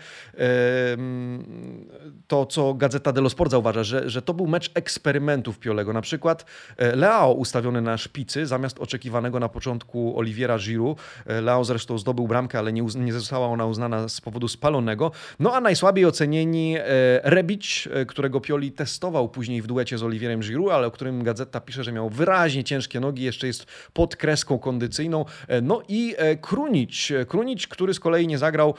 to, 2.26 2.46
co 2.46 2.74
Gazeta 2.74 3.12
dello 3.12 3.30
Sport 3.30 3.50
zauważa, 3.50 3.84
że, 3.84 4.10
że 4.10 4.22
to 4.22 4.34
był 4.34 4.46
mecz 4.46 4.70
eksperymentów 4.74 5.58
Piolego. 5.58 5.92
Na 5.92 6.00
przykład 6.00 6.44
e, 6.76 6.96
Leao 6.96 7.32
ustawiony 7.32 7.80
na 7.80 7.98
szpicy 7.98 8.46
zamiast 8.46 8.78
oczekiwanego 8.78 9.40
na 9.40 9.48
początku 9.48 10.18
Oliviera 10.18 10.58
Giroud. 10.58 10.98
E, 11.26 11.40
Leao 11.40 11.64
zresztą 11.64 11.98
zdobył 11.98 12.28
bramkę, 12.28 12.58
ale 12.58 12.72
nie, 12.72 12.82
nie 12.96 13.12
została 13.12 13.46
ona 13.46 13.66
uznana 13.66 14.08
z 14.08 14.20
powodu 14.20 14.48
spalonego. 14.48 15.12
No 15.40 15.52
a 15.54 15.60
najsłabiej 15.60 16.06
ocenieni 16.06 16.76
e, 16.78 16.82
Rebic, 17.24 17.88
którego 18.08 18.40
Pioli 18.40 18.72
testował 18.72 19.28
później 19.28 19.62
w 19.62 19.66
duecie 19.66 19.98
z 19.98 20.02
Olivierem 20.02 20.40
Giroud, 20.40 20.72
ale 20.72 20.86
o 20.86 20.90
którym 20.90 21.24
Gazeta 21.24 21.60
pisze, 21.60 21.84
że 21.84 21.92
miał 21.92 22.10
wyraźnie 22.10 22.64
ciężkie 22.64 23.00
nogi, 23.00 23.22
jeszcze 23.22 23.46
jest 23.46 23.66
pod 23.92 24.16
kreską 24.16 24.58
kondycyjną. 24.58 25.24
No 25.62 25.82
i 25.88 26.14
Krunic, 26.40 27.08
Krunic, 27.28 27.66
który 27.66 27.94
z 27.94 28.00
kolei 28.00 28.26
nie 28.26 28.38
zagrał 28.38 28.74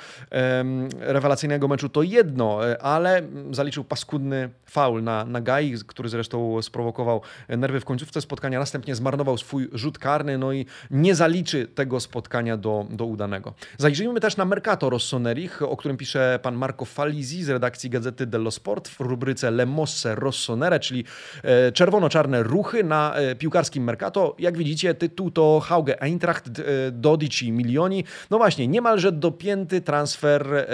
rewelacyjnego 1.14 1.68
meczu 1.68 1.90
to 1.90 2.04
jedno, 2.04 2.70
e, 2.70 2.82
ale 2.82 3.22
zaliczył 3.52 3.84
paskudny 3.84 4.50
faul 4.66 5.04
na, 5.04 5.26
na 5.26 5.42
Gai, 5.42 5.76
który 5.88 6.10
zresztą 6.10 6.62
sprowokował 6.62 7.22
nerwy 7.50 7.80
w 7.80 7.86
końcówce 7.86 8.22
spotkania. 8.22 8.60
Następnie 8.60 8.96
zmarnował 8.96 9.38
swój 9.38 9.70
rzut 9.74 10.00
karny, 10.00 10.38
no 10.38 10.54
i 10.54 10.66
nie 10.92 11.16
zaliczy 11.16 11.68
tego 11.68 12.00
spotkania 12.00 12.58
do, 12.58 12.86
do 12.90 13.06
udanego. 13.06 13.54
Zajrzyjmy 13.78 14.20
też 14.20 14.38
na 14.38 14.46
Mercato 14.46 14.90
Rossonerich, 14.90 15.62
o 15.62 15.78
którym 15.78 15.98
pisze 15.98 16.40
pan 16.42 16.56
Marco 16.56 16.86
Falizi 16.86 17.44
z 17.44 17.50
redakcji 17.50 17.90
Gazety 17.90 18.26
dello 18.26 18.52
Sport 18.52 18.88
w 18.88 19.00
rubryce 19.00 19.52
Le 19.52 19.66
Mosse 19.66 20.16
Rossonere, 20.16 20.80
czyli 20.80 21.06
e, 21.44 21.72
czerwono-czarne 21.72 22.44
ruchy 22.44 22.84
na 22.84 23.16
e, 23.16 23.36
piłkarskim 23.36 23.84
Mercato. 23.84 24.36
Jak 24.40 24.58
widzicie, 24.58 24.94
tytuł 24.94 25.32
to 25.32 25.60
Hauge 25.60 26.02
Eintracht 26.02 26.52
12 26.92 27.52
milioni. 27.52 28.04
No 28.30 28.38
właśnie, 28.38 28.68
niemalże 28.68 29.12
dopięty 29.12 29.82
transfer 29.82 30.68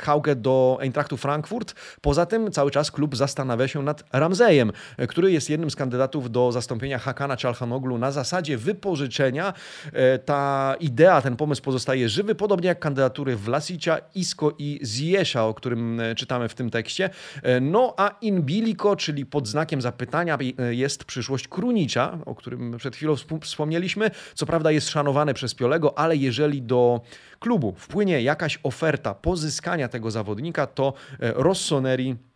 Hauge 0.00 0.34
do 0.36 0.78
Eintrachtu 0.80 1.16
Frankfurt. 1.16 1.74
Poza 2.00 2.26
tym 2.26 2.50
cały 2.52 2.70
czas 2.70 2.90
klub 2.90 3.16
zastanawia 3.16 3.68
się 3.68 3.82
nad 3.82 4.04
Ramzejem, 4.12 4.72
który 5.08 5.32
jest 5.32 5.50
jednym 5.50 5.70
z 5.70 5.76
kandydatów 5.76 6.30
do 6.30 6.52
zastąpienia 6.52 6.98
Hakana 6.98 7.36
Czalhanoglu 7.36 7.98
na 7.98 8.10
zasadzie 8.10 8.58
wypożyczenia. 8.58 9.52
E, 9.92 10.18
ta 10.18 10.74
idea, 10.80 11.22
ten 11.22 11.36
pomysł 11.36 11.62
pozostaje 11.62 12.08
żywy, 12.08 12.34
podobnie 12.34 12.68
jak 12.68 12.78
kandydatury 12.78 13.36
Vlasicia, 13.36 13.98
Isco 14.14 14.52
i 14.58 14.80
Ziesza, 14.84 15.44
o 15.44 15.54
którym 15.54 16.00
e, 16.00 16.14
czytamy 16.14 16.48
w 16.48 16.54
tym 16.54 16.70
tekście. 16.70 17.10
E, 17.42 17.60
no 17.60 17.94
a 17.96 18.10
in 18.20 18.42
bilico, 18.42 18.96
czyli 18.96 19.26
pod 19.26 19.48
znakiem 19.48 19.80
zapytania 19.80 20.38
jest 20.70 21.04
przyszłość 21.04 21.48
Krunicza, 21.48 22.18
o 22.26 22.34
którym 22.34 22.76
przed 22.78 22.96
chwilą 22.96 23.14
wspomnieliśmy. 23.40 24.10
Co 24.34 24.46
prawda 24.46 24.70
jest 24.70 24.88
szanowany 24.88 25.34
przez 25.34 25.54
Piolego, 25.54 25.98
ale 25.98 26.16
jeżeli 26.16 26.62
do 26.62 27.00
klubu. 27.38 27.74
Wpłynie 27.78 28.22
jakaś 28.22 28.58
oferta 28.62 29.14
pozyskania 29.14 29.88
tego 29.88 30.10
zawodnika, 30.10 30.66
to 30.66 30.92
Rossoneri 31.18 32.10
E, 32.10 32.33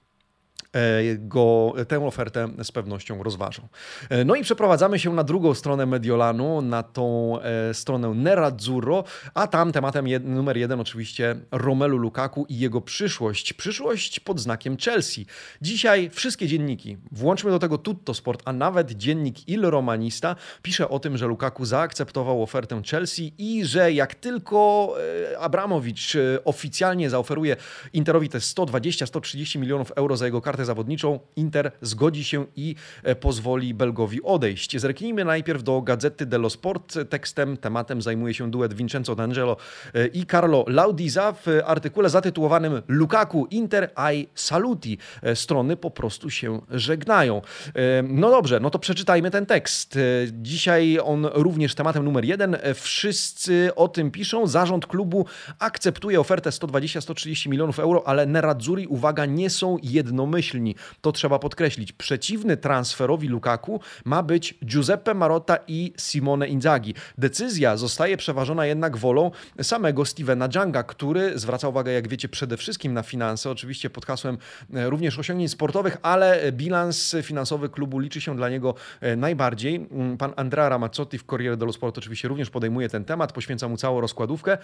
go, 1.19 1.75
tę 1.89 2.07
ofertę 2.07 2.49
z 2.63 2.73
pewnością 2.73 3.23
rozważą. 3.23 3.69
E, 4.11 4.25
no 4.25 4.35
i 4.35 4.43
przeprowadzamy 4.43 4.99
się 4.99 5.15
na 5.15 5.25
drugą 5.25 5.55
stronę 5.55 5.87
Mediolanu, 5.87 6.63
na 6.63 6.83
tą 6.83 7.39
e, 7.41 7.75
stronę 7.75 8.09
Nerazzurro, 8.15 9.05
a 9.35 9.47
tam 9.47 9.73
tematem 9.73 10.09
jed, 10.09 10.25
numer 10.25 10.57
jeden 10.57 10.81
oczywiście 10.81 11.37
Romelu 11.51 11.99
Lukaku 11.99 12.47
i 12.49 12.59
jego 12.59 12.81
przyszłość. 12.81 13.53
Przyszłość 13.53 14.21
pod 14.21 14.41
znakiem 14.41 14.77
Chelsea. 14.77 15.27
Dzisiaj 15.63 16.11
wszystkie 16.11 16.47
dzienniki, 16.47 16.97
włączmy 17.13 17.51
do 17.51 17.59
tego 17.59 17.79
Tutto 17.79 18.15
Sport, 18.15 18.43
a 18.45 18.53
nawet 18.53 18.91
dziennik 18.91 19.49
Il 19.49 19.63
Romanista 19.63 20.37
pisze 20.63 20.89
o 20.89 20.99
tym, 20.99 21.17
że 21.17 21.27
Lukaku 21.27 21.65
zaakceptował 21.65 22.43
ofertę 22.43 22.83
Chelsea 22.91 23.35
i 23.39 23.65
że 23.65 23.93
jak 23.93 24.15
tylko 24.15 24.95
Abramowicz 25.39 26.17
oficjalnie 26.45 27.11
zaoferuje 27.11 27.57
Interowi 27.93 28.29
te 28.29 28.39
120-130 28.39 29.59
milionów 29.59 29.93
euro 29.97 30.17
za 30.17 30.25
jego 30.25 30.41
kartę 30.41 30.58
kartę 30.59 30.65
zawodniczą, 30.65 31.21
Inter 31.37 31.73
zgodzi 31.83 32.25
się 32.25 32.47
i 32.57 32.75
pozwoli 33.21 33.75
Belgowi 33.75 34.23
odejść. 34.23 34.81
Zerknijmy 34.81 35.25
najpierw 35.25 35.63
do 35.63 35.83
Gazety 35.83 36.27
dello 36.27 36.51
Sport. 36.51 36.95
Tekstem, 37.09 37.57
tematem 37.57 38.03
zajmuje 38.03 38.35
się 38.35 38.51
duet 38.51 38.75
Vincenzo 38.75 39.15
D'Angelo 39.15 39.57
i 40.13 40.27
Carlo 40.27 40.65
Laudiza 40.69 41.33
w 41.33 41.47
artykule 41.67 42.11
zatytułowanym 42.11 42.83
Lukaku 42.89 43.47
Inter 43.51 43.91
ai 43.95 44.29
saluti. 44.35 44.99
Strony 45.35 45.77
po 45.77 45.91
prostu 45.91 46.31
się 46.31 46.61
żegnają. 46.71 47.43
No 48.03 48.31
dobrze, 48.31 48.61
no 48.61 48.71
to 48.71 48.79
przeczytajmy 48.79 49.31
ten 49.31 49.47
tekst. 49.47 49.99
Dzisiaj 50.33 50.99
on 51.05 51.27
również 51.33 51.75
tematem 51.75 52.05
numer 52.05 52.25
jeden. 52.25 52.57
Wszyscy 52.75 53.71
o 53.77 53.89
tym 53.89 54.11
piszą. 54.11 54.47
Zarząd 54.47 54.87
klubu 54.87 55.27
akceptuje 55.59 56.21
ofertę 56.21 56.51
120-130 56.51 57.49
milionów 57.49 57.79
euro, 57.79 58.07
ale 58.07 58.27
Nerazzurri, 58.27 58.87
uwaga, 58.87 59.27
nie 59.27 59.51
są 59.51 59.77
jednomyślni. 59.83 60.48
To 61.01 61.13
trzeba 61.13 61.39
podkreślić. 61.39 61.93
Przeciwny 61.93 62.57
transferowi 62.57 63.29
Lukaku 63.29 63.81
ma 64.05 64.23
być 64.23 64.55
Giuseppe 64.65 65.15
Marotta 65.15 65.59
i 65.69 65.93
Simone 65.99 66.49
Inzaghi. 66.49 66.95
Decyzja 67.19 67.77
zostaje 67.77 68.17
przeważona 68.17 68.67
jednak 68.67 68.97
wolą 68.97 69.31
samego 69.63 70.05
Stevena 70.05 70.49
Janga, 70.55 70.83
który 70.83 71.39
zwraca 71.39 71.69
uwagę, 71.69 71.93
jak 71.93 72.09
wiecie, 72.09 72.29
przede 72.29 72.57
wszystkim 72.57 72.95
na 72.95 73.03
finanse, 73.03 73.51
oczywiście 73.51 73.91
pod 73.91 74.07
hasłem 74.07 74.39
e, 74.75 74.91
również 74.91 75.19
osiągnięć 75.19 75.51
sportowych, 75.51 75.97
ale 76.03 76.53
bilans 76.53 77.17
finansowy 77.23 77.69
klubu 77.69 77.99
liczy 77.99 78.21
się 78.21 78.37
dla 78.37 78.49
niego 78.49 78.75
e, 79.01 79.17
najbardziej. 79.17 79.89
Mm, 79.91 80.17
pan 80.17 80.33
Andrea 80.37 80.69
Ramazzotti 80.69 81.19
w 81.19 81.25
Corriere 81.25 81.57
dello 81.57 81.73
Sport 81.73 81.99
oczywiście 81.99 82.29
również 82.29 82.51
podejmuje 82.51 82.89
ten 82.89 83.05
temat, 83.05 83.33
poświęca 83.33 83.69
mu 83.69 83.77
całą 83.77 84.01
rozkładówkę, 84.01 84.59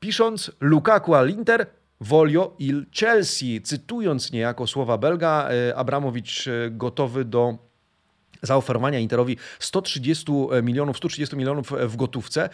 pisząc 0.00 0.50
Lukaku 0.60 1.14
al 1.14 1.30
Inter 1.30 1.66
Volio 2.00 2.54
il 2.58 2.86
Chelsea. 2.92 3.60
Cytując 3.64 4.32
niejako 4.32 4.66
słowa 4.66 4.98
Belga, 4.98 5.48
e, 5.50 5.76
Abramowicz 5.76 6.48
gotowy 6.70 7.24
do 7.24 7.67
zaoferowania 8.42 8.98
Interowi 8.98 9.36
130 9.58 10.32
milionów, 10.62 10.96
130 10.96 11.36
milionów 11.36 11.72
w 11.86 11.96
gotówce. 11.96 12.48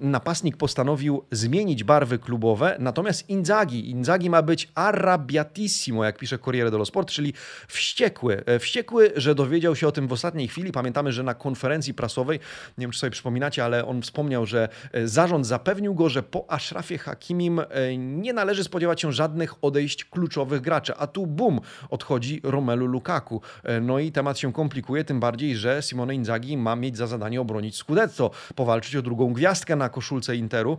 Napastnik 0.00 0.56
postanowił 0.56 1.24
zmienić 1.30 1.84
barwy 1.84 2.18
klubowe, 2.18 2.76
natomiast 2.78 3.28
Inzaghi, 3.28 3.90
Inzaghi 3.90 4.30
ma 4.30 4.42
być 4.42 4.68
arrabbiatissimo, 4.74 6.04
jak 6.04 6.18
pisze 6.18 6.38
Corriere 6.38 6.70
dello 6.70 6.84
Sport, 6.84 7.10
czyli 7.10 7.34
wściekły. 7.68 8.42
E, 8.46 8.58
wściekły, 8.58 9.12
że 9.16 9.34
dowiedział 9.34 9.76
się 9.76 9.88
o 9.88 9.92
tym 9.92 10.08
w 10.08 10.12
ostatniej 10.12 10.48
chwili. 10.48 10.72
Pamiętamy, 10.72 11.12
że 11.12 11.22
na 11.22 11.34
konferencji 11.34 11.94
prasowej, 11.94 12.38
nie 12.78 12.82
wiem 12.82 12.90
czy 12.90 12.98
sobie 12.98 13.10
przypominacie, 13.10 13.64
ale 13.64 13.86
on 13.86 14.02
wspomniał, 14.02 14.46
że 14.46 14.68
e, 14.92 15.08
zarząd 15.08 15.46
zapewnił 15.46 15.94
go, 15.94 16.08
że 16.08 16.22
po 16.22 16.50
Ashrafie 16.50 16.98
Hakimim 16.98 17.58
e, 17.58 17.96
nie 17.96 18.32
należy 18.32 18.64
spodziewać 18.64 19.00
się 19.00 19.12
żadnych 19.12 19.64
odejść 19.64 20.04
kluczowych 20.04 20.60
graczy. 20.60 20.94
A 20.96 21.06
tu 21.06 21.26
bum, 21.26 21.60
odchodzi 21.90 22.40
Romelu 22.44 22.86
Lukaku. 22.86 23.40
No 23.80 23.98
i 23.98 24.12
temat 24.12 24.38
się 24.38 24.52
komplikuje 24.52 24.89
tym 25.06 25.20
bardziej, 25.20 25.56
że 25.56 25.82
Simone 25.82 26.14
Inzaghi 26.14 26.56
ma 26.56 26.76
mieć 26.76 26.96
za 26.96 27.06
zadanie 27.06 27.40
obronić 27.40 27.76
Scudetto, 27.76 28.30
powalczyć 28.54 28.96
o 28.96 29.02
drugą 29.02 29.32
gwiazdkę 29.32 29.76
na 29.76 29.88
koszulce 29.88 30.36
Interu. 30.36 30.78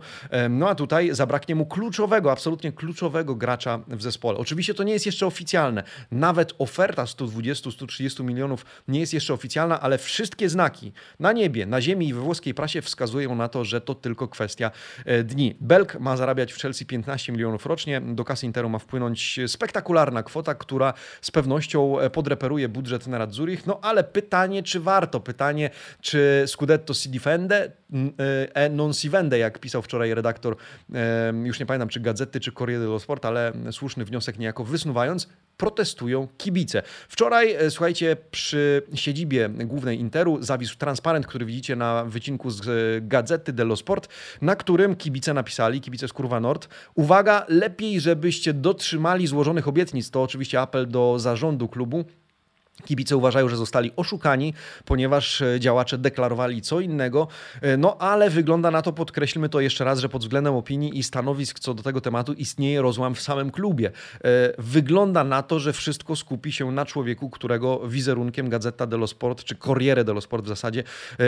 No 0.50 0.68
a 0.68 0.74
tutaj 0.74 1.14
zabraknie 1.14 1.54
mu 1.54 1.66
kluczowego, 1.66 2.32
absolutnie 2.32 2.72
kluczowego 2.72 3.34
gracza 3.34 3.80
w 3.88 4.02
zespole. 4.02 4.38
Oczywiście 4.38 4.74
to 4.74 4.82
nie 4.82 4.92
jest 4.92 5.06
jeszcze 5.06 5.26
oficjalne. 5.26 5.82
Nawet 6.10 6.52
oferta 6.58 7.04
120-130 7.04 8.24
milionów 8.24 8.66
nie 8.88 9.00
jest 9.00 9.14
jeszcze 9.14 9.34
oficjalna, 9.34 9.80
ale 9.80 9.98
wszystkie 9.98 10.48
znaki 10.48 10.92
na 11.20 11.32
niebie, 11.32 11.66
na 11.66 11.80
ziemi 11.80 12.08
i 12.08 12.14
we 12.14 12.20
włoskiej 12.20 12.54
prasie 12.54 12.82
wskazują 12.82 13.34
na 13.34 13.48
to, 13.48 13.64
że 13.64 13.80
to 13.80 13.94
tylko 13.94 14.28
kwestia 14.28 14.70
e, 15.04 15.24
dni. 15.24 15.56
Belk 15.60 16.00
ma 16.00 16.16
zarabiać 16.16 16.52
w 16.52 16.62
Chelsea 16.62 16.86
15 16.86 17.32
milionów 17.32 17.66
rocznie, 17.66 18.00
do 18.00 18.24
kasy 18.24 18.46
Interu 18.46 18.68
ma 18.68 18.78
wpłynąć 18.78 19.40
spektakularna 19.46 20.22
kwota, 20.22 20.54
która 20.54 20.94
z 21.20 21.30
pewnością 21.30 22.00
e, 22.00 22.10
podreperuje 22.10 22.68
budżet 22.68 23.06
na 23.06 23.22
Zurich, 23.30 23.66
no 23.66 23.78
ale 23.82 24.01
pytanie, 24.02 24.62
czy 24.62 24.80
warto? 24.80 25.20
Pytanie, 25.20 25.70
czy 26.00 26.44
Scudetto 26.46 26.94
si 26.94 27.10
difende 27.10 27.72
e 28.54 28.68
non 28.68 28.94
si 28.94 29.10
vende, 29.10 29.38
jak 29.38 29.58
pisał 29.58 29.82
wczoraj 29.82 30.14
redaktor, 30.14 30.56
już 31.44 31.60
nie 31.60 31.66
pamiętam, 31.66 31.88
czy 31.88 32.00
Gazety, 32.00 32.40
czy 32.40 32.52
Corriere 32.52 32.84
dello 32.84 32.98
Sport, 32.98 33.24
ale 33.24 33.52
słuszny 33.70 34.04
wniosek 34.04 34.38
niejako 34.38 34.64
wysnuwając, 34.64 35.28
protestują 35.56 36.28
kibice. 36.38 36.82
Wczoraj, 37.08 37.52
e, 37.52 37.70
słuchajcie, 37.70 38.16
przy 38.30 38.82
siedzibie 38.94 39.48
głównej 39.48 40.00
Interu 40.00 40.42
zawisł 40.42 40.78
transparent, 40.78 41.26
który 41.26 41.46
widzicie 41.46 41.76
na 41.76 42.04
wycinku 42.04 42.50
z 42.50 42.68
e, 42.68 43.00
Gazety 43.00 43.52
dello 43.52 43.76
Sport, 43.76 44.08
na 44.40 44.56
którym 44.56 44.96
kibice 44.96 45.34
napisali, 45.34 45.80
kibice 45.80 46.08
z 46.08 46.12
Kurwa 46.12 46.40
Nord, 46.40 46.68
uwaga, 46.94 47.46
lepiej, 47.48 48.00
żebyście 48.00 48.54
dotrzymali 48.54 49.26
złożonych 49.26 49.68
obietnic. 49.68 50.10
To 50.10 50.22
oczywiście 50.22 50.60
apel 50.60 50.88
do 50.88 51.18
zarządu 51.18 51.68
klubu, 51.68 52.04
Kibice 52.82 53.16
uważają, 53.16 53.48
że 53.48 53.56
zostali 53.56 53.92
oszukani, 53.96 54.54
ponieważ 54.84 55.42
e, 55.42 55.60
działacze 55.60 55.98
deklarowali 55.98 56.62
co 56.62 56.80
innego. 56.80 57.28
E, 57.60 57.76
no 57.76 57.96
ale 57.98 58.30
wygląda 58.30 58.70
na 58.70 58.82
to, 58.82 58.92
podkreślmy 58.92 59.48
to 59.48 59.60
jeszcze 59.60 59.84
raz, 59.84 59.98
że 59.98 60.08
pod 60.08 60.22
względem 60.22 60.54
opinii 60.54 60.98
i 60.98 61.02
stanowisk 61.02 61.58
co 61.58 61.74
do 61.74 61.82
tego 61.82 62.00
tematu 62.00 62.32
istnieje 62.32 62.82
rozłam 62.82 63.14
w 63.14 63.20
samym 63.20 63.50
klubie. 63.50 63.86
E, 63.88 63.90
wygląda 64.58 65.24
na 65.24 65.42
to, 65.42 65.60
że 65.60 65.72
wszystko 65.72 66.16
skupi 66.16 66.52
się 66.52 66.72
na 66.72 66.86
człowieku, 66.86 67.30
którego 67.30 67.88
wizerunkiem 67.88 68.48
Gazeta 68.48 68.86
dello 68.86 69.06
Sport, 69.06 69.44
czy 69.44 69.56
Corriere 69.56 70.04
dello 70.04 70.20
Sport 70.20 70.44
w 70.44 70.48
zasadzie, 70.48 70.84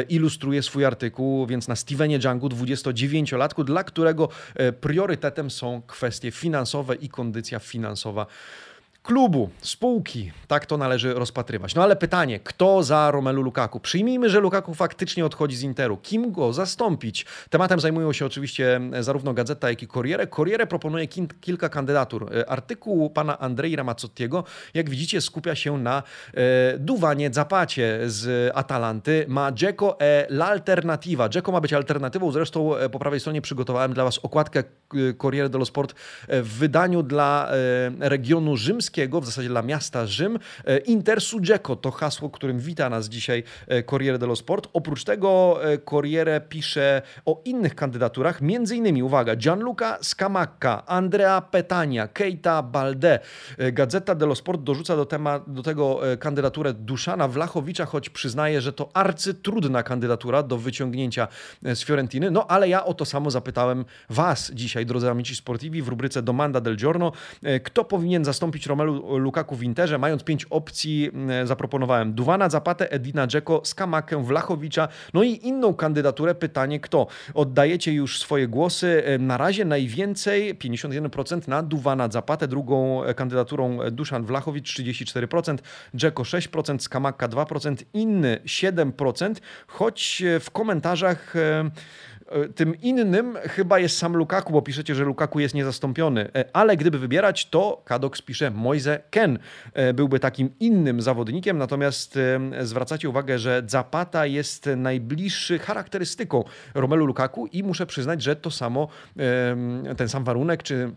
ilustruje 0.09 0.63
swój 0.63 0.85
artykuł, 0.85 1.47
więc 1.47 1.69
na 1.69 1.77
Stevenie 1.77 2.19
Djangu, 2.19 2.49
29-latku, 2.49 3.65
dla 3.65 3.85
którego 3.85 4.29
priorytetem 4.81 5.51
są 5.51 5.83
kwestie 5.87 6.31
finansowe 6.31 6.95
i 6.95 7.09
kondycja 7.09 7.59
finansowa 7.59 8.27
klubu, 9.05 9.51
spółki. 9.61 10.33
Tak 10.49 10.67
to 10.67 10.77
należy 10.77 11.15
rozpatrywać. 11.15 11.75
No 11.75 11.83
ale 11.83 11.97
pytanie, 11.97 12.41
kto 12.41 12.83
za 12.83 13.11
Romelu 13.11 13.43
Lukaku? 13.43 13.81
Przyjmijmy, 13.81 14.31
że 14.31 14.41
Lukaku 14.41 14.75
faktycznie 14.75 15.27
odchodzi 15.27 15.57
z 15.57 15.63
Interu. 15.63 15.97
Kim 15.97 16.33
go 16.33 16.53
zastąpić? 16.53 17.27
Tematem 17.51 17.81
zajmują 17.81 18.13
się 18.13 18.27
oczywiście 18.27 18.81
zarówno 19.01 19.35
Gazeta, 19.35 19.71
jak 19.71 19.83
i 19.83 19.89
Corriere. 19.89 20.27
Corriere 20.27 20.67
proponuje 20.67 21.09
kilka 21.41 21.69
kandydatur. 21.69 22.31
E, 22.37 22.51
artykuł 22.51 23.11
pana 23.11 23.39
Andrei 23.39 23.77
Ramazzottiego, 23.77 24.45
jak 24.75 24.91
widzicie, 24.91 25.21
skupia 25.21 25.55
się 25.55 25.79
na 25.79 26.03
e, 26.35 26.79
Duwanie 26.79 27.31
Zapacie 27.33 28.01
z 28.07 28.53
Atalanty. 28.55 29.25
Ma 29.29 29.53
Dzeko 29.53 30.01
e 30.01 30.27
l'alternativa. 30.31 31.29
Dzeko 31.29 31.53
ma 31.53 31.61
być 31.61 31.73
alternatywą. 31.73 32.33
Zresztą 32.33 32.77
e, 32.77 32.89
po 32.89 32.99
prawej 32.99 33.21
stronie 33.21 33.43
przygotowałem 33.43 33.95
dla 33.95 34.05
was 34.05 34.19
okładkę 34.19 34.65
Corriere 35.23 35.49
dello 35.49 35.65
Sport 35.65 35.95
w 36.29 36.59
wydaniu 36.59 37.03
dla 37.03 37.51
regionu 38.01 38.57
rzymskiego 38.57 38.94
w 39.21 39.27
zasadzie 39.27 39.49
dla 39.49 39.63
miasta 39.63 40.07
Rzym. 40.07 40.39
E, 40.65 40.79
Inter 40.79 41.21
Suggeco 41.21 41.77
to 41.77 41.91
hasło, 41.91 42.31
którym 42.31 42.59
wita 42.59 42.91
nas 42.91 43.09
dzisiaj 43.09 43.43
e, 43.67 43.83
Corriere 43.83 44.19
dello 44.19 44.37
Sport. 44.37 44.69
Oprócz 44.73 45.05
tego 45.05 45.59
e, 45.65 45.79
Corriere 45.79 46.41
pisze 46.41 47.03
o 47.25 47.43
innych 47.45 47.75
kandydaturach, 47.75 48.41
między 48.41 48.77
innymi, 48.77 49.03
uwaga, 49.03 49.37
Gianluca 49.37 49.99
Scamacca, 50.03 50.87
Andrea 50.87 51.41
Petania, 51.41 52.09
Keita 52.09 52.63
Balde. 52.63 53.19
Gazeta 53.73 54.15
dello 54.15 54.35
Sport 54.35 54.63
dorzuca 54.63 54.97
do, 54.97 55.07
tema, 55.07 55.41
do 55.47 55.63
tego 55.63 56.01
kandydaturę 56.19 56.73
Duszana 56.73 57.29
Wlachowicza, 57.29 57.85
choć 57.85 58.11
przyznaje, 58.11 58.61
że 58.61 58.73
to 58.73 58.91
arcytrudna 58.95 59.83
kandydatura 59.83 60.43
do 60.43 60.59
wyciągnięcia 60.59 61.29
z 61.63 61.85
Fiorentiny. 61.85 62.31
No 62.31 62.47
ale 62.47 62.69
ja 62.69 62.85
o 62.85 62.95
to 62.95 63.05
samo 63.05 63.31
zapytałem 63.31 63.85
Was 64.11 64.51
dzisiaj, 64.55 64.87
drodzy 64.87 65.11
amici 65.11 65.37
sportivi, 65.37 65.83
w 65.83 65.89
rubryce 65.89 66.23
Domanda 66.23 66.61
del 66.61 66.77
Giorno. 66.77 67.13
Kto 67.65 67.85
powinien 67.85 68.25
zastąpić 68.25 68.67
Romelu 68.67 68.84
Romelu 68.85 69.19
Lukaku 69.19 69.57
w 69.57 69.63
Interze, 69.63 69.99
mając 69.99 70.25
pięć 70.25 70.45
opcji, 70.45 71.11
mm, 71.15 71.47
zaproponowałem 71.47 72.15
Duwana, 72.15 72.49
Zapatę, 72.49 72.93
Edina 72.93 73.27
Dzeko, 73.27 73.61
Skamakę, 73.65 74.25
Wlachowicza, 74.25 74.89
no 75.15 75.23
i 75.23 75.41
inną 75.43 75.75
kandydaturę. 75.75 76.35
Pytanie 76.35 76.81
kto? 76.81 77.07
Oddajecie 77.35 77.93
już 77.93 78.19
swoje 78.19 78.49
głosy. 78.49 79.03
Na 79.19 79.37
razie 79.37 79.65
najwięcej, 79.65 80.55
51% 80.55 81.49
na 81.49 81.63
Duwana, 81.63 82.09
Zapatę, 82.09 82.49
drugą 82.49 83.03
kandydaturą 83.17 83.79
Duszan 83.91 84.25
Wlachowicz, 84.25 84.75
34%, 84.81 85.59
Dzeko 85.95 86.23
6%, 86.23 86.79
Skamaka 86.79 87.29
2%, 87.29 87.77
inny 87.95 88.39
7%, 88.45 89.35
choć 89.67 90.23
w 90.41 90.51
komentarzach 90.51 91.35
E, 91.37 91.71
tym 92.55 92.81
innym 92.81 93.39
chyba 93.43 93.79
jest 93.79 93.99
sam 93.99 94.17
Lukaku, 94.17 94.53
bo 94.53 94.63
piszecie, 94.63 94.95
że 94.95 95.05
Lukaku 95.05 95.41
jest 95.41 95.55
niezastąpiony. 95.55 96.31
E, 96.35 96.45
ale 96.53 96.77
gdyby 96.77 96.99
wybierać, 96.99 97.51
to 97.51 97.83
Kadox 97.85 98.23
pisze 98.23 98.51
Moise 98.51 99.03
Ken 99.11 99.39
e, 99.73 99.95
byłby 99.95 100.21
takim 100.21 100.51
innym 100.61 101.01
zawodnikiem, 101.01 101.59
natomiast 101.59 102.19
zwracacie 102.61 103.09
uwagę, 103.09 103.39
że 103.39 103.63
Zapata 103.67 104.27
jest 104.27 104.71
najbliższy 104.77 105.59
charakterystyką 105.59 106.45
Romelu 106.75 107.07
Lukaku 107.07 107.47
i 107.47 107.63
muszę 107.63 107.87
przyznać, 107.87 108.23
że 108.23 108.37
to 108.37 108.51
samo, 108.51 108.89
ten 109.97 110.09
sam 110.09 110.25
warunek, 110.25 110.63
czy 110.63 110.91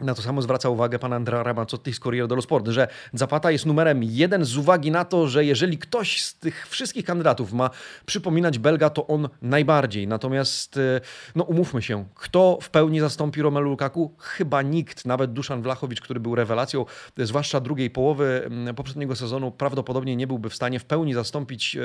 Na 0.00 0.14
to 0.14 0.22
samo 0.22 0.42
zwraca 0.42 0.68
uwagę 0.68 0.98
pan 0.98 1.12
Andrea 1.12 1.42
Ramazzotti 1.42 1.92
z 1.92 2.00
Corriere 2.00 2.28
dello 2.28 2.42
Sport, 2.42 2.68
że 2.68 2.88
Zapata 3.12 3.50
jest 3.50 3.66
numerem 3.66 4.02
jeden 4.02 4.44
z 4.44 4.56
uwagi 4.56 4.90
na 4.90 5.04
to, 5.04 5.28
że 5.28 5.44
jeżeli 5.44 5.78
ktoś 5.78 6.22
z 6.22 6.38
tych 6.38 6.68
wszystkich 6.68 7.04
kandydatów 7.04 7.52
ma 7.52 7.70
przypominać 8.06 8.58
Belga, 8.58 8.90
to 8.90 9.06
on 9.06 9.28
najbardziej. 9.42 10.08
Natomiast, 10.08 10.76
e, 10.76 11.00
no 11.34 11.44
umówmy 11.44 11.82
się, 11.82 12.04
kto 12.14 12.58
w 12.62 12.70
pełni 12.70 13.00
zastąpi 13.00 13.42
Romelu 13.42 13.70
Lukaku? 13.70 14.14
Chyba 14.18 14.62
nikt, 14.62 15.04
nawet 15.06 15.32
Duszan 15.32 15.62
Wlachowicz, 15.62 16.00
który 16.00 16.20
był 16.20 16.34
rewelacją, 16.34 16.84
zwłaszcza 17.18 17.60
drugiej 17.60 17.90
połowy 17.90 18.50
poprzedniego 18.76 19.16
sezonu, 19.16 19.50
prawdopodobnie 19.50 20.16
nie 20.16 20.26
byłby 20.26 20.50
w 20.50 20.54
stanie 20.54 20.78
w 20.78 20.84
pełni 20.84 21.14
zastąpić 21.14 21.76
e, 21.76 21.80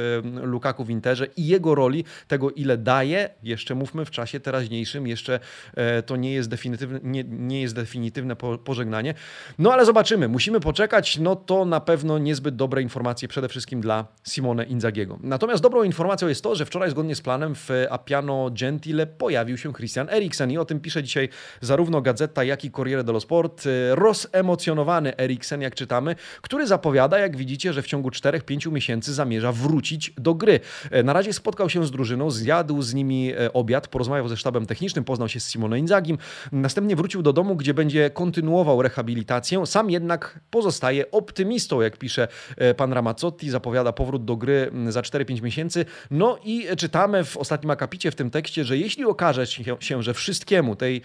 Lukaku 0.45 0.85
w 0.85 0.89
Interze 0.89 1.27
i 1.37 1.47
jego 1.47 1.75
roli, 1.75 2.05
tego 2.27 2.51
ile 2.51 2.77
daje, 2.77 3.29
jeszcze 3.43 3.75
mówmy 3.75 4.05
w 4.05 4.11
czasie 4.11 4.39
teraźniejszym, 4.39 5.07
jeszcze 5.07 5.39
e, 5.75 6.03
to 6.03 6.15
nie 6.15 6.33
jest 6.33 6.49
definitywne, 6.49 6.99
nie, 7.03 7.23
nie 7.23 7.61
jest 7.61 7.75
definitywne 7.75 7.98
definitywne 7.99 8.35
pożegnanie. 8.63 9.13
No 9.59 9.73
ale 9.73 9.85
zobaczymy, 9.85 10.27
musimy 10.27 10.59
poczekać. 10.59 11.17
No 11.17 11.35
to 11.35 11.65
na 11.65 11.79
pewno 11.79 12.17
niezbyt 12.17 12.55
dobre 12.55 12.81
informacje 12.81 13.27
przede 13.27 13.47
wszystkim 13.49 13.81
dla 13.81 14.05
Simone 14.27 14.65
Inzagiego. 14.65 15.19
Natomiast 15.23 15.63
dobrą 15.63 15.83
informacją 15.83 16.27
jest 16.27 16.43
to, 16.43 16.55
że 16.55 16.65
wczoraj 16.65 16.91
zgodnie 16.91 17.15
z 17.15 17.21
planem 17.21 17.55
w 17.55 17.69
Appiano 17.89 18.51
Gentile 18.59 19.07
pojawił 19.07 19.57
się 19.57 19.73
Christian 19.73 20.09
Eriksen 20.09 20.51
i 20.51 20.57
o 20.57 20.65
tym 20.65 20.79
pisze 20.79 21.03
dzisiaj 21.03 21.29
zarówno 21.61 22.01
Gazeta, 22.01 22.43
jak 22.43 22.65
i 22.65 22.71
Corriere 22.71 23.03
dello 23.03 23.19
Sport. 23.19 23.63
Rozemocjonowany 23.91 25.17
Eriksen, 25.17 25.61
jak 25.61 25.75
czytamy, 25.75 26.15
który 26.41 26.67
zapowiada, 26.67 27.19
jak 27.19 27.37
widzicie, 27.37 27.73
że 27.73 27.81
w 27.81 27.87
ciągu 27.87 28.09
4-5 28.09 28.71
miesięcy 28.71 29.13
zamierza 29.13 29.51
wrócić 29.51 30.13
do 30.17 30.33
gry. 30.33 30.59
Na 31.03 31.13
razie 31.13 31.33
spotkał 31.33 31.69
się 31.69 31.85
z 31.85 31.91
drużyną, 31.91 32.31
zjadł 32.31 32.81
z 32.81 32.93
nimi 32.93 33.31
e, 33.31 33.53
obiad, 33.53 33.87
porozmawiał 33.87 34.27
ze 34.27 34.37
sztabem 34.37 34.65
technicznym, 34.65 35.05
poznał 35.05 35.29
się 35.29 35.39
z 35.39 35.49
Simone 35.49 35.79
Inzagim, 35.79 36.17
następnie 36.51 36.95
wrócił 36.95 37.21
do 37.21 37.33
domu, 37.33 37.55
gdzie 37.55 37.73
będzie 37.73 37.88
będzie 37.89 38.09
kontynuował 38.09 38.81
rehabilitację. 38.81 39.65
Sam 39.65 39.89
jednak 39.89 40.39
pozostaje 40.51 41.11
optymistą, 41.11 41.81
jak 41.81 41.97
pisze 41.97 42.27
e, 42.57 42.73
pan 42.73 42.93
Ramazzotti, 42.93 43.49
zapowiada 43.49 43.93
powrót 43.93 44.25
do 44.25 44.35
gry 44.35 44.71
za 44.89 45.01
4-5 45.01 45.41
miesięcy. 45.41 45.85
No 46.11 46.37
i 46.43 46.67
czytamy 46.77 47.23
w 47.23 47.37
ostatnim 47.37 47.71
akapicie 47.71 48.11
w 48.11 48.15
tym 48.15 48.29
tekście, 48.29 48.65
że 48.65 48.77
jeśli 48.77 49.05
okaże 49.05 49.45
się, 49.79 50.03
że 50.03 50.13
wszystkiemu 50.13 50.75
tej 50.75 51.01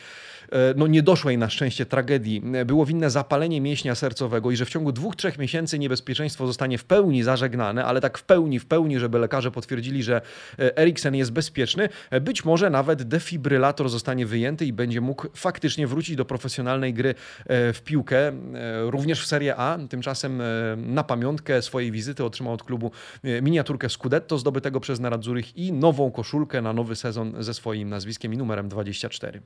no, 0.77 0.87
niedoszłej 0.87 1.39
na 1.39 1.51
szczęście 1.51 1.87
tragedii 1.87 2.43
było 2.67 2.87
winne 2.87 3.11
zapalenie 3.11 3.61
mięśnia 3.61 3.95
sercowego 3.95 4.51
i 4.51 4.57
że 4.57 4.65
w 4.65 4.71
ciągu 4.71 4.93
dwóch, 4.93 5.17
trzech 5.17 5.39
miesięcy 5.39 5.79
niebezpieczeństwo 5.79 6.47
zostanie 6.47 6.79
w 6.79 6.85
pełni 6.85 7.23
zażegnane, 7.23 7.85
ale 7.85 8.01
tak 8.01 8.19
w 8.19 8.25
pełni, 8.25 8.59
w 8.59 8.67
pełni, 8.67 8.99
żeby 8.99 9.19
lekarze 9.19 9.51
potwierdzili, 9.51 10.03
że 10.03 10.21
e, 10.59 10.79
Eriksen 10.79 11.15
jest 11.15 11.33
bezpieczny, 11.33 11.89
e, 12.11 12.21
być 12.21 12.45
może 12.45 12.71
nawet 12.71 13.03
defibrylator 13.03 13.89
zostanie 13.89 14.27
wyjęty 14.27 14.67
i 14.67 14.73
będzie 14.73 15.01
mógł 15.01 15.27
faktycznie 15.35 15.87
wrócić 15.87 16.17
do 16.17 16.25
profesjonalnej 16.25 16.95
gry 16.95 17.15
w 17.49 17.81
piłkę, 17.85 18.33
również 18.81 19.23
w 19.23 19.27
Serie 19.27 19.57
A. 19.57 19.79
Tymczasem 19.89 20.43
na 20.77 21.05
pamiątkę 21.05 21.63
swojej 21.63 21.93
wizyty 21.93 22.25
otrzymał 22.25 22.53
od 22.55 22.63
klubu 22.63 22.91
miniaturkę 23.43 23.89
Scudetto 23.89 24.39
zdobytego 24.39 24.81
przez 24.81 25.01
Naradzurich 25.01 25.57
i 25.57 25.73
nową 25.73 26.11
koszulkę 26.11 26.63
na 26.63 26.73
nowy 26.73 26.97
sezon 26.97 27.35
ze 27.39 27.55
swoim 27.55 27.89
nazwiskiem 27.89 28.35
i 28.35 28.37
numerem 28.37 28.69
24. 28.69 29.43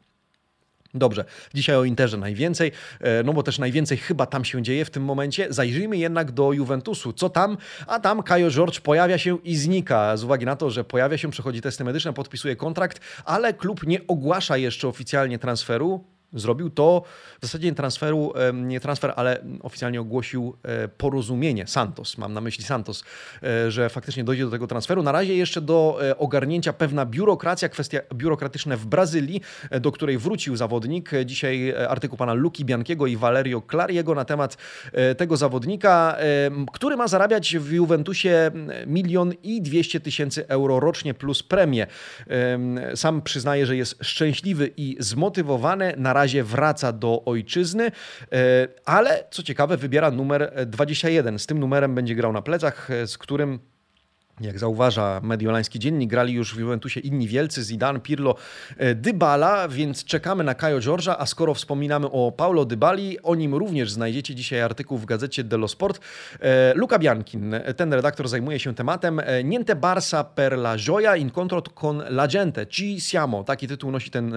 Dobrze, 0.95 1.25
dzisiaj 1.55 1.77
o 1.77 1.85
Interze 1.85 2.17
najwięcej, 2.17 2.73
e, 3.01 3.23
no 3.23 3.33
bo 3.33 3.43
też 3.43 3.59
najwięcej 3.59 3.99
chyba 3.99 4.27
tam 4.27 4.45
się 4.45 4.63
dzieje 4.63 4.85
w 4.85 4.91
tym 4.91 5.05
momencie. 5.05 5.47
Zajrzyjmy 5.51 5.97
jednak 5.97 6.33
do 6.33 6.53
Juventusu. 6.53 7.13
Co 7.13 7.31
tam? 7.31 7.57
A 7.87 8.01
tam 8.01 8.23
Kajo 8.23 8.51
George 8.51 8.81
pojawia 8.81 9.19
się 9.19 9.39
i 9.45 9.57
znika. 9.57 10.17
Z 10.17 10.25
uwagi 10.25 10.47
na 10.47 10.57
to, 10.57 10.71
że 10.71 10.85
pojawia 10.85 11.19
się, 11.19 11.31
przechodzi 11.31 11.61
testy 11.61 11.85
medyczne, 11.85 12.13
podpisuje 12.13 12.57
kontrakt, 12.57 13.01
ale 13.25 13.55
klub 13.55 13.87
nie 13.87 14.07
ogłasza 14.07 14.57
jeszcze 14.57 14.89
oficjalnie 14.89 15.39
transferu 15.39 16.05
zrobił, 16.33 16.71
to 16.71 17.03
w 17.41 17.47
zasadzie 17.47 17.69
nie 17.69 17.75
transferu, 17.75 18.33
nie 18.53 18.81
transfer, 18.81 19.13
ale 19.17 19.45
oficjalnie 19.63 20.01
ogłosił 20.01 20.57
e, 20.63 20.89
porozumienie 20.89 21.67
Santos, 21.67 22.19
mam 22.19 22.33
na 22.33 22.41
myśli 22.41 22.65
Santos, 22.65 23.05
e, 23.43 23.71
że 23.71 23.89
faktycznie 23.89 24.25
dojdzie 24.25 24.45
do 24.45 24.51
tego 24.51 24.67
transferu. 24.67 25.03
Na 25.03 25.13
razie 25.13 25.37
jeszcze 25.37 25.61
do 25.61 25.99
e, 26.03 26.19
ogarnięcia 26.19 26.73
pewna 26.73 27.07
biurokracja, 27.07 27.69
kwestia 27.69 28.01
biurokratyczna 28.15 28.77
w 28.77 28.87
Brazylii, 28.87 29.41
do 29.81 29.93
której 29.93 30.19
wrócił 30.19 30.57
zawodnik. 30.57 31.11
Dzisiaj 31.25 31.75
artykuł 31.89 32.19
pana 32.19 32.35
Luki 32.35 32.65
Biankiego 32.65 33.07
i 33.07 33.17
Valerio 33.17 33.63
Clariego 33.71 34.15
na 34.15 34.25
temat 34.25 34.57
tego 35.17 35.37
zawodnika, 35.37 36.17
który 36.73 36.97
ma 36.97 37.09
zarabiać 37.09 37.57
w 37.57 37.73
Juventusie 37.73 38.51
milion 38.87 39.33
i 39.43 39.63
dwieście 39.63 40.01
tysięcy 40.01 40.49
euro 40.49 40.81
rocznie 40.81 41.15
plus 41.15 41.43
premię. 41.43 41.87
Sam 42.95 43.23
przyznaje, 43.23 43.67
że 43.67 43.77
jest 43.77 43.99
szczęśliwy 44.03 44.71
i 44.77 44.97
zmotywowany. 45.01 45.95
Na 45.97 46.13
razie 46.19 46.45
wraca 46.45 46.93
do 46.93 47.25
ojczyzny, 47.25 47.85
e, 47.87 48.69
ale 48.85 49.25
co 49.31 49.43
ciekawe, 49.43 49.77
wybiera 49.77 50.11
numer 50.11 50.53
21. 50.67 51.39
Z 51.39 51.47
tym 51.47 51.59
numerem 51.59 51.95
będzie 51.95 52.15
grał 52.15 52.33
na 52.33 52.43
plecach, 52.43 52.91
e, 52.91 53.07
z 53.07 53.19
którym 53.19 53.59
jak 54.41 54.59
zauważa 54.59 55.21
mediolański 55.23 55.79
dziennik, 55.79 56.11
grali 56.11 56.33
już 56.33 56.55
w 56.55 56.59
Juventusie 56.59 57.01
inni 57.01 57.29
wielcy, 57.29 57.63
Zidane, 57.63 58.01
Pirlo, 58.01 58.35
e, 58.77 58.95
Dybala, 58.95 59.69
więc 59.69 60.05
czekamy 60.05 60.45
na 60.45 60.55
Kajo 60.55 60.79
George'a, 60.79 61.15
a 61.19 61.27
skoro 61.27 61.55
wspominamy 61.55 62.07
o 62.11 62.33
Paulo 62.33 62.65
Dybali, 62.65 63.23
o 63.23 63.35
nim 63.35 63.55
również 63.55 63.91
znajdziecie 63.91 64.35
dzisiaj 64.35 64.61
artykuł 64.61 64.99
w 64.99 65.05
gazecie 65.05 65.45
Dello 65.45 65.69
Sport. 65.69 66.01
E, 66.41 66.75
Luca 66.75 66.99
Biankin, 66.99 67.55
ten 67.77 67.93
redaktor 67.93 68.29
zajmuje 68.29 68.59
się 68.59 68.75
tematem 68.75 69.21
e, 69.21 69.45
Niente 69.45 69.77
Barça 69.77 70.25
per 70.25 70.53
la 70.53 70.77
gioia 70.77 71.17
incontro 71.17 71.63
con 71.63 72.03
la 72.09 72.29
gente, 72.29 72.67
ci 72.67 73.01
siamo. 73.01 73.45
Taki 73.45 73.69
tytuł 73.69 73.91
nosi 73.91 74.11
ten 74.11 74.35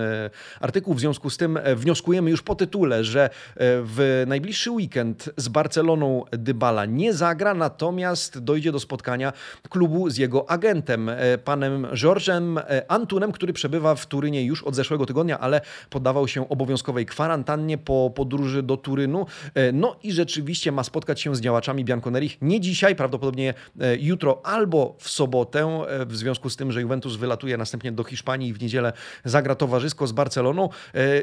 artykuł, 0.59 0.93
w 0.93 0.99
związku 0.99 1.29
z 1.29 1.37
tym 1.37 1.59
wnioskujemy 1.75 2.29
już 2.29 2.41
po 2.41 2.55
tytule, 2.55 3.03
że 3.03 3.29
w 3.57 4.23
najbliższy 4.27 4.71
weekend 4.71 5.29
z 5.37 5.47
Barceloną 5.47 6.23
Dybala 6.31 6.85
nie 6.85 7.13
zagra, 7.13 7.53
natomiast 7.53 8.39
dojdzie 8.39 8.71
do 8.71 8.79
spotkania 8.79 9.33
klubu 9.69 9.90
z 10.07 10.17
jego 10.17 10.49
agentem, 10.49 11.09
e, 11.09 11.37
panem 11.37 11.87
Georgem 11.93 12.57
e, 12.57 12.91
Antunem, 12.91 13.31
który 13.31 13.53
przebywa 13.53 13.95
w 13.95 14.05
Turynie 14.05 14.45
już 14.45 14.63
od 14.63 14.75
zeszłego 14.75 15.05
tygodnia, 15.05 15.39
ale 15.39 15.61
poddawał 15.89 16.27
się 16.27 16.49
obowiązkowej 16.49 17.05
kwarantannie 17.05 17.77
po 17.77 18.11
podróży 18.15 18.63
do 18.63 18.77
Turynu. 18.77 19.25
E, 19.53 19.71
no 19.71 19.95
i 20.03 20.11
rzeczywiście 20.11 20.71
ma 20.71 20.83
spotkać 20.83 21.21
się 21.21 21.35
z 21.35 21.41
działaczami 21.41 21.85
Bianconerich 21.85 22.37
nie 22.41 22.59
dzisiaj, 22.59 22.95
prawdopodobnie 22.95 23.53
jutro 23.99 24.41
albo 24.43 24.95
w 24.99 25.09
sobotę, 25.09 25.85
w 26.05 26.15
związku 26.15 26.49
z 26.49 26.55
tym, 26.55 26.71
że 26.71 26.81
Juventus 26.81 27.15
wylatuje 27.15 27.57
następnie 27.57 27.91
do 27.91 28.03
Hiszpanii 28.03 28.49
i 28.49 28.53
w 28.53 28.61
niedzielę 28.61 28.93
zagra 29.25 29.55
towarzysko 29.55 30.07
z 30.07 30.11
Barceloną 30.11 30.69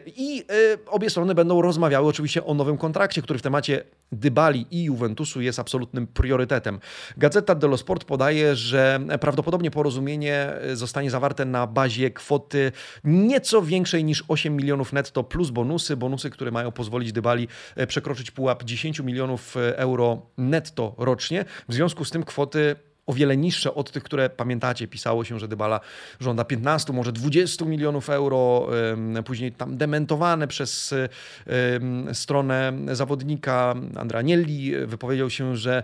i 0.06 0.44
obie 0.86 1.10
strony 1.10 1.34
będą 1.34 1.62
rozmawiały 1.62 2.08
oczywiście 2.08 2.44
o 2.44 2.54
nowym 2.54 2.78
kontrakcie, 2.78 3.22
który 3.22 3.38
w 3.38 3.42
temacie 3.42 3.84
Dybali 4.12 4.66
i 4.70 4.84
Juventusu 4.84 5.40
jest 5.40 5.58
absolutnym 5.58 6.06
priorytetem. 6.06 6.80
Gazeta 7.16 7.54
dello 7.54 7.76
Sport 7.76 8.04
podaje, 8.04 8.56
że 8.58 9.00
prawdopodobnie 9.20 9.70
porozumienie 9.70 10.52
zostanie 10.72 11.10
zawarte 11.10 11.44
na 11.44 11.66
bazie 11.66 12.10
kwoty 12.10 12.72
nieco 13.04 13.62
większej 13.62 14.04
niż 14.04 14.24
8 14.28 14.56
milionów 14.56 14.92
netto 14.92 15.24
plus 15.24 15.50
bonusy, 15.50 15.96
bonusy, 15.96 16.30
które 16.30 16.50
mają 16.50 16.72
pozwolić 16.72 17.12
Dybali 17.12 17.48
e, 17.76 17.86
przekroczyć 17.86 18.30
pułap 18.30 18.64
10 18.64 19.00
milionów 19.00 19.56
euro 19.56 20.22
netto 20.38 20.94
rocznie. 20.98 21.44
W 21.68 21.74
związku 21.74 22.04
z 22.04 22.10
tym 22.10 22.24
kwoty 22.24 22.76
o 23.08 23.12
wiele 23.12 23.36
niższe 23.36 23.74
od 23.74 23.90
tych, 23.90 24.02
które 24.02 24.30
pamiętacie. 24.30 24.88
Pisało 24.88 25.24
się, 25.24 25.38
że 25.38 25.48
Dybala 25.48 25.80
żąda 26.20 26.44
15, 26.44 26.92
może 26.92 27.12
20 27.12 27.64
milionów 27.64 28.10
euro, 28.10 28.68
później 29.24 29.52
tam 29.52 29.76
dementowane 29.76 30.48
przez 30.48 30.94
stronę 32.12 32.72
zawodnika 32.92 33.74
Andrea 33.96 34.20
Agnelli. 34.20 34.86
Wypowiedział 34.86 35.30
się, 35.30 35.56
że 35.56 35.82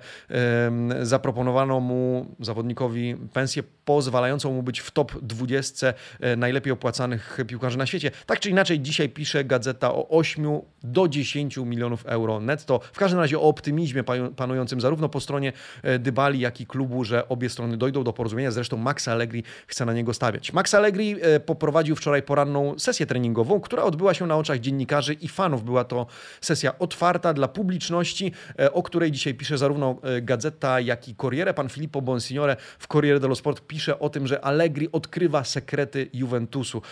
zaproponowano 1.02 1.80
mu 1.80 2.26
zawodnikowi 2.40 3.16
pensję 3.32 3.62
pozwalającą 3.84 4.52
mu 4.52 4.62
być 4.62 4.80
w 4.80 4.90
top 4.90 5.12
20 5.22 5.94
e, 6.20 6.36
najlepiej 6.36 6.72
opłacanych 6.72 7.38
piłkarzy 7.46 7.78
na 7.78 7.86
świecie. 7.86 8.10
Tak 8.26 8.40
czy 8.40 8.50
inaczej, 8.50 8.80
dzisiaj 8.80 9.08
pisze 9.08 9.44
gazeta 9.44 9.94
o 9.94 10.08
8 10.08 10.60
do 10.82 11.08
10 11.08 11.56
milionów 11.56 12.06
euro 12.06 12.40
netto. 12.40 12.80
W 12.92 12.98
każdym 12.98 13.20
razie 13.20 13.38
o 13.38 13.42
optymizmie 13.42 14.04
panującym 14.36 14.80
zarówno 14.80 15.08
po 15.08 15.20
stronie 15.20 15.52
e, 15.82 15.98
Dybali, 15.98 16.40
jak 16.40 16.60
i 16.60 16.66
klubu, 16.66 17.04
że 17.04 17.13
że 17.14 17.28
obie 17.28 17.48
strony 17.48 17.76
dojdą 17.76 18.04
do 18.04 18.12
porozumienia. 18.12 18.50
Zresztą 18.50 18.76
Max 18.76 19.08
Allegri 19.08 19.42
chce 19.66 19.84
na 19.84 19.92
niego 19.92 20.14
stawiać. 20.14 20.52
Max 20.52 20.74
Allegri 20.74 21.16
e, 21.22 21.40
poprowadził 21.40 21.96
wczoraj 21.96 22.22
poranną 22.22 22.78
sesję 22.78 23.06
treningową, 23.06 23.60
która 23.60 23.82
odbyła 23.82 24.14
się 24.14 24.26
na 24.26 24.36
oczach 24.36 24.58
dziennikarzy 24.58 25.14
i 25.14 25.28
fanów. 25.28 25.64
Była 25.64 25.84
to 25.84 26.06
sesja 26.40 26.78
otwarta 26.78 27.34
dla 27.34 27.48
publiczności, 27.48 28.32
e, 28.58 28.72
o 28.72 28.82
której 28.82 29.12
dzisiaj 29.12 29.34
pisze 29.34 29.58
zarówno 29.58 29.96
e, 30.02 30.22
Gazeta, 30.22 30.80
jak 30.80 31.08
i 31.08 31.14
Corriere. 31.14 31.54
Pan 31.54 31.68
Filippo 31.68 32.02
Bonsignore 32.02 32.56
w 32.78 32.86
Corriere 32.86 33.20
dello 33.20 33.34
Sport 33.34 33.60
pisze 33.66 33.98
o 33.98 34.08
tym, 34.08 34.26
że 34.26 34.44
Allegri 34.44 34.88
odkrywa 34.92 35.44
sekrety 35.44 36.10
Juventusu. 36.12 36.82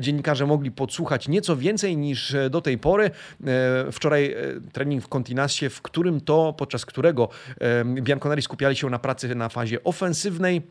Dziennikarze 0.00 0.46
mogli 0.46 0.70
podsłuchać 0.70 1.28
nieco 1.28 1.56
więcej 1.56 1.96
niż 1.96 2.36
do 2.50 2.60
tej 2.60 2.78
pory. 2.78 3.10
Wczoraj 3.92 4.34
trening 4.72 5.04
w 5.04 5.08
Continassie, 5.08 5.70
w 5.70 5.82
którym 5.82 6.20
to, 6.20 6.54
podczas 6.58 6.86
którego 6.86 7.28
Bianconeri 7.84 8.42
skupiali 8.42 8.76
się 8.76 8.90
na 8.90 8.98
pracy 8.98 9.32
na 9.34 9.48
fazie 9.48 9.71
ofensywnej 9.84 10.62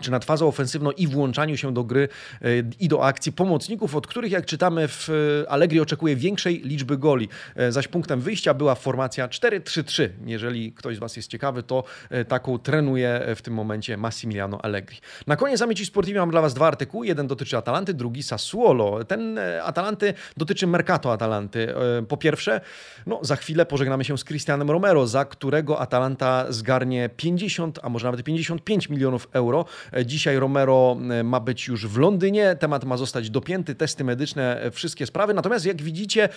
czy 0.00 0.10
nad 0.10 0.24
fazą 0.24 0.48
ofensywną 0.48 0.90
i 0.90 1.06
włączaniu 1.06 1.56
się 1.56 1.74
do 1.74 1.84
gry 1.84 2.08
e, 2.42 2.46
i 2.80 2.88
do 2.88 3.04
akcji 3.04 3.32
pomocników, 3.32 3.96
od 3.96 4.06
których, 4.06 4.32
jak 4.32 4.46
czytamy 4.46 4.88
w 4.88 5.08
e, 5.08 5.50
Allegri, 5.50 5.80
oczekuje 5.80 6.16
większej 6.16 6.60
liczby 6.60 6.98
goli. 6.98 7.28
E, 7.56 7.72
zaś 7.72 7.88
punktem 7.88 8.20
wyjścia 8.20 8.54
była 8.54 8.74
formacja 8.74 9.28
4-3-3. 9.28 10.08
Jeżeli 10.26 10.72
ktoś 10.72 10.96
z 10.96 10.98
Was 10.98 11.16
jest 11.16 11.30
ciekawy, 11.30 11.62
to 11.62 11.84
taką 12.28 12.58
trenuje 12.58 13.20
w 13.36 13.42
tym 13.42 13.54
momencie 13.54 13.96
Massimiliano 13.96 14.64
Allegri. 14.64 14.96
Na 15.26 15.36
koniec 15.36 15.62
Amici 15.62 15.86
Sportivi 15.86 16.18
mam 16.18 16.30
dla 16.30 16.40
Was 16.40 16.54
dwa 16.54 16.66
artykuły. 16.66 17.06
Jeden 17.06 17.26
dotyczy 17.26 17.56
Atalanty, 17.56 17.94
drugi 17.94 18.22
Sassuolo. 18.22 19.04
Ten 19.04 19.38
Atalanty 19.62 20.14
dotyczy 20.36 20.66
Mercato 20.66 21.12
Atalanty. 21.12 21.74
Po 22.08 22.16
pierwsze, 22.16 22.60
no, 23.06 23.18
za 23.22 23.36
chwilę 23.36 23.66
pożegnamy 23.66 24.04
się 24.04 24.18
z 24.18 24.24
Cristianem 24.24 24.70
Romero, 24.70 25.06
za 25.06 25.24
którego 25.24 25.80
Atalanta 25.80 26.52
zgarnie 26.52 27.10
50, 27.16 27.78
a 27.82 27.88
może 27.88 28.06
nawet 28.06 28.22
55 28.22 28.88
milionów 28.88 29.28
euro. 29.32 29.64
Dzisiaj 30.04 30.38
Romero 30.38 30.96
e, 31.10 31.24
ma 31.24 31.40
być 31.40 31.68
już 31.68 31.86
w 31.86 31.98
Londynie, 31.98 32.56
temat 32.56 32.84
ma 32.84 32.96
zostać 32.96 33.30
dopięty, 33.30 33.74
testy 33.74 34.04
medyczne, 34.04 34.60
e, 34.60 34.70
wszystkie 34.70 35.06
sprawy. 35.06 35.34
Natomiast 35.34 35.66
jak 35.66 35.82
widzicie, 35.82 36.28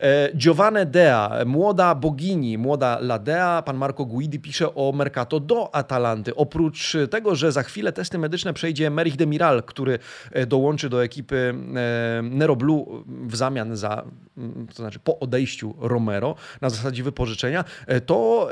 e, 0.00 0.32
Giovanna 0.36 0.84
Dea, 0.84 1.30
młoda 1.46 1.94
bogini, 1.94 2.58
młoda 2.58 2.98
Ladea, 3.00 3.62
pan 3.62 3.76
Marco 3.76 4.04
Guidi 4.04 4.40
pisze 4.40 4.74
o 4.74 4.92
Mercato 4.92 5.40
do 5.40 5.74
Atalanty. 5.74 6.34
Oprócz 6.34 6.96
tego, 7.10 7.34
że 7.34 7.52
za 7.52 7.62
chwilę 7.62 7.92
testy 7.92 8.18
medyczne 8.18 8.54
przejdzie 8.54 8.90
Merich 8.90 9.16
Demiral, 9.16 9.62
który 9.62 9.98
dołączy 10.46 10.88
do 10.88 11.04
ekipy 11.04 11.54
Nero 12.22 12.56
Blue 12.56 13.04
w 13.06 13.36
zamian 13.36 13.76
za, 13.76 14.04
to 14.68 14.74
znaczy 14.74 14.98
po 14.98 15.18
odejściu 15.18 15.74
Romero 15.78 16.34
na 16.60 16.70
zasadzie 16.70 17.02
wypożyczenia, 17.02 17.64
to 18.06 18.48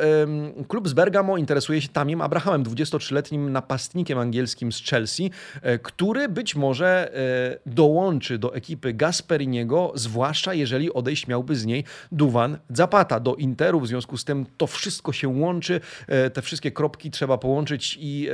klub 0.68 0.88
z 0.88 0.92
Bergamo 0.92 1.36
interesuje 1.38 1.82
się 1.82 1.88
Tamim 1.88 2.20
Abrahamem, 2.20 2.64
23-letnim 2.64 3.50
napastnikiem 3.50 4.18
angielskim, 4.18 4.41
z 4.46 4.56
Chelsea, 4.90 5.30
e, 5.62 5.78
który 5.78 6.28
być 6.28 6.54
może 6.54 7.14
e, 7.14 7.58
dołączy 7.66 8.38
do 8.38 8.54
ekipy 8.54 8.94
Gasperiniego, 8.94 9.92
zwłaszcza 9.94 10.54
jeżeli 10.54 10.92
odejść 10.92 11.26
miałby 11.26 11.56
z 11.56 11.66
niej 11.66 11.84
Duwan 12.12 12.58
Zapata 12.70 13.20
do 13.20 13.34
Interu. 13.34 13.80
W 13.80 13.86
związku 13.86 14.16
z 14.16 14.24
tym 14.24 14.46
to 14.56 14.66
wszystko 14.66 15.12
się 15.12 15.28
łączy, 15.28 15.80
e, 16.08 16.30
te 16.30 16.42
wszystkie 16.42 16.70
kropki 16.70 17.10
trzeba 17.10 17.38
połączyć 17.38 17.98
i 18.00 18.28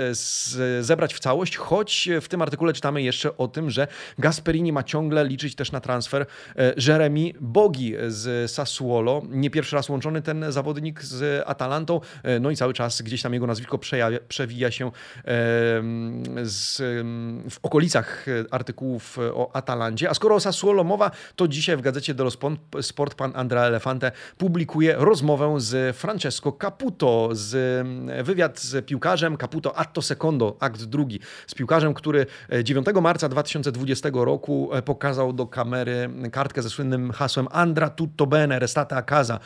zebrać 0.81 1.15
w 1.15 1.19
całość, 1.19 1.57
choć 1.57 2.09
w 2.21 2.29
tym 2.29 2.43
artykule 2.43 2.73
czytamy 2.73 3.03
jeszcze 3.03 3.37
o 3.37 3.49
tym, 3.49 3.71
że 3.71 3.87
Gasperini 4.19 4.73
ma 4.73 4.83
ciągle 4.83 5.25
liczyć 5.25 5.55
też 5.55 5.73
na 5.73 5.81
transfer 5.81 6.27
Jeremy 6.87 7.33
Bogi 7.41 7.95
z 8.09 8.51
Sassuolo. 8.51 9.23
Nie 9.29 9.51
pierwszy 9.51 9.77
raz 9.77 9.89
łączony 9.89 10.23
ten 10.23 10.45
zawodnik 10.49 11.03
z 11.03 11.45
Atalantą, 11.47 12.01
no 12.41 12.51
i 12.51 12.57
cały 12.57 12.75
czas 12.75 13.03
gdzieś 13.03 13.23
tam 13.23 13.35
jego 13.35 13.47
nazwisko 13.47 13.79
przewija 14.29 14.71
się 14.71 14.91
z, 16.43 16.79
w 17.51 17.59
okolicach 17.63 18.27
artykułów 18.51 19.19
o 19.19 19.51
Atalandzie. 19.57 20.11
A 20.11 20.15
skoro 20.15 20.35
o 20.35 20.41
Sassuolo 20.41 20.85
mowa, 20.85 21.11
to 21.37 21.49
dzisiaj 21.49 21.77
w 21.77 21.81
gazecie 21.81 22.15
dello 22.15 22.31
Sport 22.81 23.15
pan 23.15 23.33
Andrea 23.35 23.63
Elefante 23.63 24.13
publikuje 24.39 24.95
rozmowę 24.99 25.55
z 25.59 25.97
Francesco 25.97 26.53
Caputo, 26.53 27.29
z 27.33 27.87
wywiad 28.27 28.61
z 28.61 28.87
piłkarzem 28.87 29.37
Caputo 29.37 29.77
Atto 29.77 30.03
Secondo, 30.03 30.57
akt 30.61 30.85
drugi, 30.85 31.21
z 31.47 31.55
piłkarzem, 31.55 31.95
który 31.95 32.27
9 32.65 32.87
marca 33.03 33.29
2020 33.29 34.09
roku 34.13 34.71
pokazał 34.85 35.33
do 35.33 35.47
kamery 35.47 36.11
kartkę 36.33 36.63
ze 36.63 36.71
słynnym 36.71 37.13
hasłem 37.13 37.49
Andra 37.51 37.91
tutto 37.91 38.27
bene, 38.27 38.59
restate 38.59 38.97
a 38.97 39.03
casa. 39.03 39.41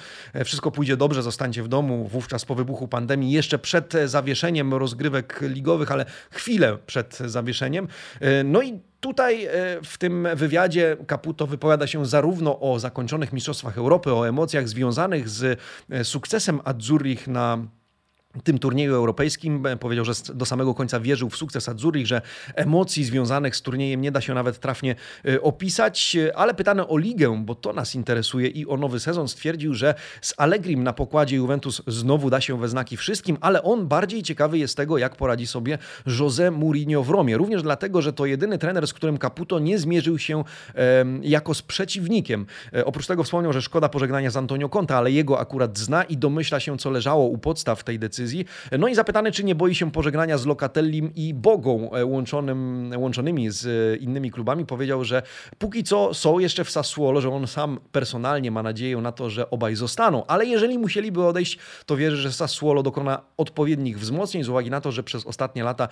Wszystko 0.45 0.71
pójdzie 0.71 0.97
dobrze, 0.97 1.23
zostańcie 1.23 1.63
w 1.63 1.69
domu. 1.69 2.09
Wówczas 2.09 2.45
po 2.45 2.55
wybuchu 2.55 2.89
pandemii, 2.89 3.33
jeszcze 3.33 3.59
przed 3.59 3.93
zawieszeniem 4.05 4.75
rozgrywek 4.75 5.41
ligowych, 5.43 5.93
ale 5.93 6.07
chwilę 6.43 6.79
przed 6.87 7.19
zawieszeniem. 7.19 7.89
E, 8.21 8.45
no 8.45 8.63
i 8.63 8.81
Tutaj 9.03 9.45
e, 9.45 9.51
w 9.85 9.99
tym 9.99 10.29
wywiadzie 10.35 10.97
Caputo 11.07 11.47
wypowiada 11.47 11.87
się 11.87 12.07
zarówno 12.07 12.61
o 12.61 12.79
zakończonych 12.79 13.33
Mistrzostwach 13.33 13.79
Europy, 13.79 14.13
o 14.13 14.29
emocjach 14.29 14.69
związanych 14.69 15.29
z 15.29 15.61
e, 15.91 16.05
sukcesem 16.05 16.61
Azzurrich 16.65 17.29
na 17.29 17.59
tym 18.45 18.59
turnieju 18.59 18.95
europejskim. 18.95 19.65
Powiedział, 19.81 20.05
że 20.05 20.13
do 20.35 20.47
samego 20.47 20.75
końca 20.75 21.01
wierzył 21.01 21.31
w 21.31 21.37
sukces 21.37 21.69
Azzurri, 21.69 22.07
że 22.07 22.23
emocji 22.55 23.05
związanych 23.05 23.57
z 23.57 23.63
turniejem 23.63 24.01
nie 24.01 24.13
da 24.13 24.21
się 24.21 24.35
nawet 24.35 24.61
trafnie 24.61 24.95
y, 25.27 25.43
opisać, 25.43 26.17
ale 26.35 26.55
pytany 26.55 26.87
o 26.87 26.99
ligę, 26.99 27.43
bo 27.45 27.55
to 27.55 27.73
nas 27.73 27.95
interesuje 27.95 28.49
i 28.49 28.67
o 28.67 28.77
nowy 28.77 29.01
sezon, 29.01 29.29
stwierdził, 29.29 29.75
że 29.75 29.95
z 30.21 30.35
Allegrim 30.37 30.83
na 30.83 30.93
pokładzie 30.93 31.37
Juventus 31.37 31.83
znowu 31.87 32.31
da 32.31 32.41
się 32.41 32.61
we 32.61 32.69
znaki 32.69 32.97
wszystkim, 32.97 33.39
ale 33.41 33.63
on 33.63 33.87
bardziej 33.87 34.23
ciekawy 34.23 34.59
jest 34.59 34.77
tego, 34.77 34.99
jak 34.99 35.17
poradzi 35.17 35.47
sobie 35.47 35.79
José 36.07 36.53
Mourinho 36.53 37.03
w 37.03 37.11
Romie. 37.11 37.37
Również 37.37 37.63
dlatego, 37.63 38.03
że 38.03 38.13
to 38.13 38.27
jedyny 38.27 38.59
trener, 38.59 38.87
z 38.87 38.93
którym 38.93 39.19
Caputo 39.19 39.59
nie 39.59 39.79
zmierzył 39.79 40.19
się 40.19 40.45
jako 41.23 41.55
z 41.55 41.63
przeciwnikiem. 41.63 42.47
E, 42.75 42.85
oprócz 42.85 43.07
tego 43.07 43.25
wspomniał, 43.25 43.53
że 43.53 43.63
szkoda 43.63 43.89
pożegnania 43.89 44.31
z 44.31 44.37
Antonio 44.37 44.69
Conte, 44.69 44.97
ale 44.97 45.11
jego 45.11 45.41
akurat 45.41 45.79
zna 45.79 46.05
i 46.05 46.17
domyśla 46.17 46.61
się, 46.61 46.79
co 46.79 46.91
leżało 46.91 47.27
u 47.27 47.39
podstaw 47.39 47.85
tej 47.85 47.99
decyzji 47.99 48.22
decyzji. 48.23 48.45
No 48.79 48.89
i 48.89 48.95
zapytany, 48.95 49.33
czy 49.33 49.45
nie 49.45 49.55
boi 49.55 49.75
się 49.75 49.91
pożegnania 49.91 50.39
z 50.39 50.47
Lokatellim 50.47 51.11
i 51.15 51.35
Bogą 51.35 51.93
e, 51.93 52.07
łączonym, 52.07 52.91
łączonymi 52.97 53.51
z 53.51 53.67
e, 53.67 53.97
innymi 53.97 54.31
klubami, 54.31 54.67
powiedział, 54.67 55.05
że 55.05 55.23
póki 55.59 55.85
co 55.85 56.15
są 56.15 56.39
jeszcze 56.39 56.65
w 56.65 56.71
Sassuolo, 56.71 57.21
że 57.21 57.31
on 57.31 57.47
sam 57.47 57.81
personalnie 57.93 58.51
ma 58.51 58.63
nadzieję 58.63 58.97
na 58.97 59.13
to, 59.13 59.31
że 59.31 59.51
obaj 59.51 59.75
zostaną, 59.75 60.27
ale 60.27 60.47
jeżeli 60.47 60.79
musieliby 60.79 61.27
odejść, 61.27 61.59
to 61.87 61.97
wierzy, 61.97 62.17
że 62.17 62.33
Sassuolo 62.33 62.83
dokona 62.83 63.21
odpowiednich 63.37 63.99
wzmocnień 63.99 64.45
z 64.45 64.49
uwagi 64.49 64.71
na 64.71 64.81
to, 64.81 64.93
że 64.93 65.03
przez 65.03 65.27
ostatnie 65.27 65.65
lata 65.65 65.89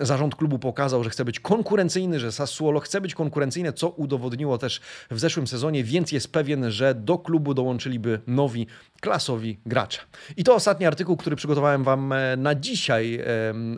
zarząd 0.00 0.36
klubu 0.36 0.58
pokazał, 0.58 1.04
że 1.04 1.10
chce 1.10 1.24
być 1.24 1.40
konkurencyjny, 1.40 2.20
że 2.20 2.32
Sassuolo 2.32 2.80
chce 2.80 3.00
być 3.00 3.14
konkurencyjne, 3.14 3.72
co 3.72 3.88
udowodniło 3.88 4.58
też 4.58 4.80
w 5.10 5.18
zeszłym 5.18 5.46
sezonie, 5.46 5.84
więc 5.84 6.12
jest 6.12 6.32
pewien, 6.32 6.70
że 6.70 6.94
do 6.94 7.18
klubu 7.18 7.54
dołączyliby 7.54 8.20
nowi 8.26 8.66
klasowi 9.00 9.58
gracze. 9.66 10.00
I 10.36 10.44
to 10.44 10.54
ostatni 10.54 10.86
artykuł, 10.86 11.16
który 11.16 11.36
przygotowałem 11.36 11.57
Wam 11.60 12.12
e, 12.12 12.36
na 12.36 12.54
dzisiaj, 12.54 13.20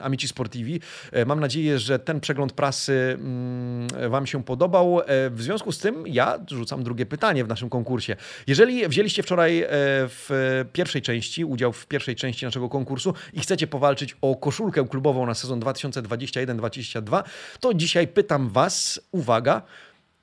Amici 0.00 0.28
Sportivi. 0.28 0.80
E, 1.12 1.24
mam 1.24 1.40
nadzieję, 1.40 1.78
że 1.78 1.98
ten 1.98 2.20
przegląd 2.20 2.52
prasy 2.52 3.16
mm, 3.18 4.10
Wam 4.10 4.26
się 4.26 4.44
podobał. 4.44 5.00
E, 5.00 5.30
w 5.30 5.42
związku 5.42 5.72
z 5.72 5.78
tym 5.78 6.06
ja 6.06 6.38
rzucam 6.50 6.84
drugie 6.84 7.06
pytanie 7.06 7.44
w 7.44 7.48
naszym 7.48 7.70
konkursie. 7.70 8.16
Jeżeli 8.46 8.88
wzięliście 8.88 9.22
wczoraj 9.22 9.64
w 10.08 10.64
pierwszej 10.72 11.02
części, 11.02 11.44
udział 11.44 11.72
w 11.72 11.86
pierwszej 11.86 12.16
części 12.16 12.44
naszego 12.44 12.68
konkursu 12.68 13.14
i 13.32 13.40
chcecie 13.40 13.66
powalczyć 13.66 14.16
o 14.20 14.36
koszulkę 14.36 14.88
klubową 14.88 15.26
na 15.26 15.34
sezon 15.34 15.60
2021-2022, 15.60 17.22
to 17.60 17.74
dzisiaj 17.74 18.08
pytam 18.08 18.48
Was, 18.48 19.00
uwaga, 19.12 19.62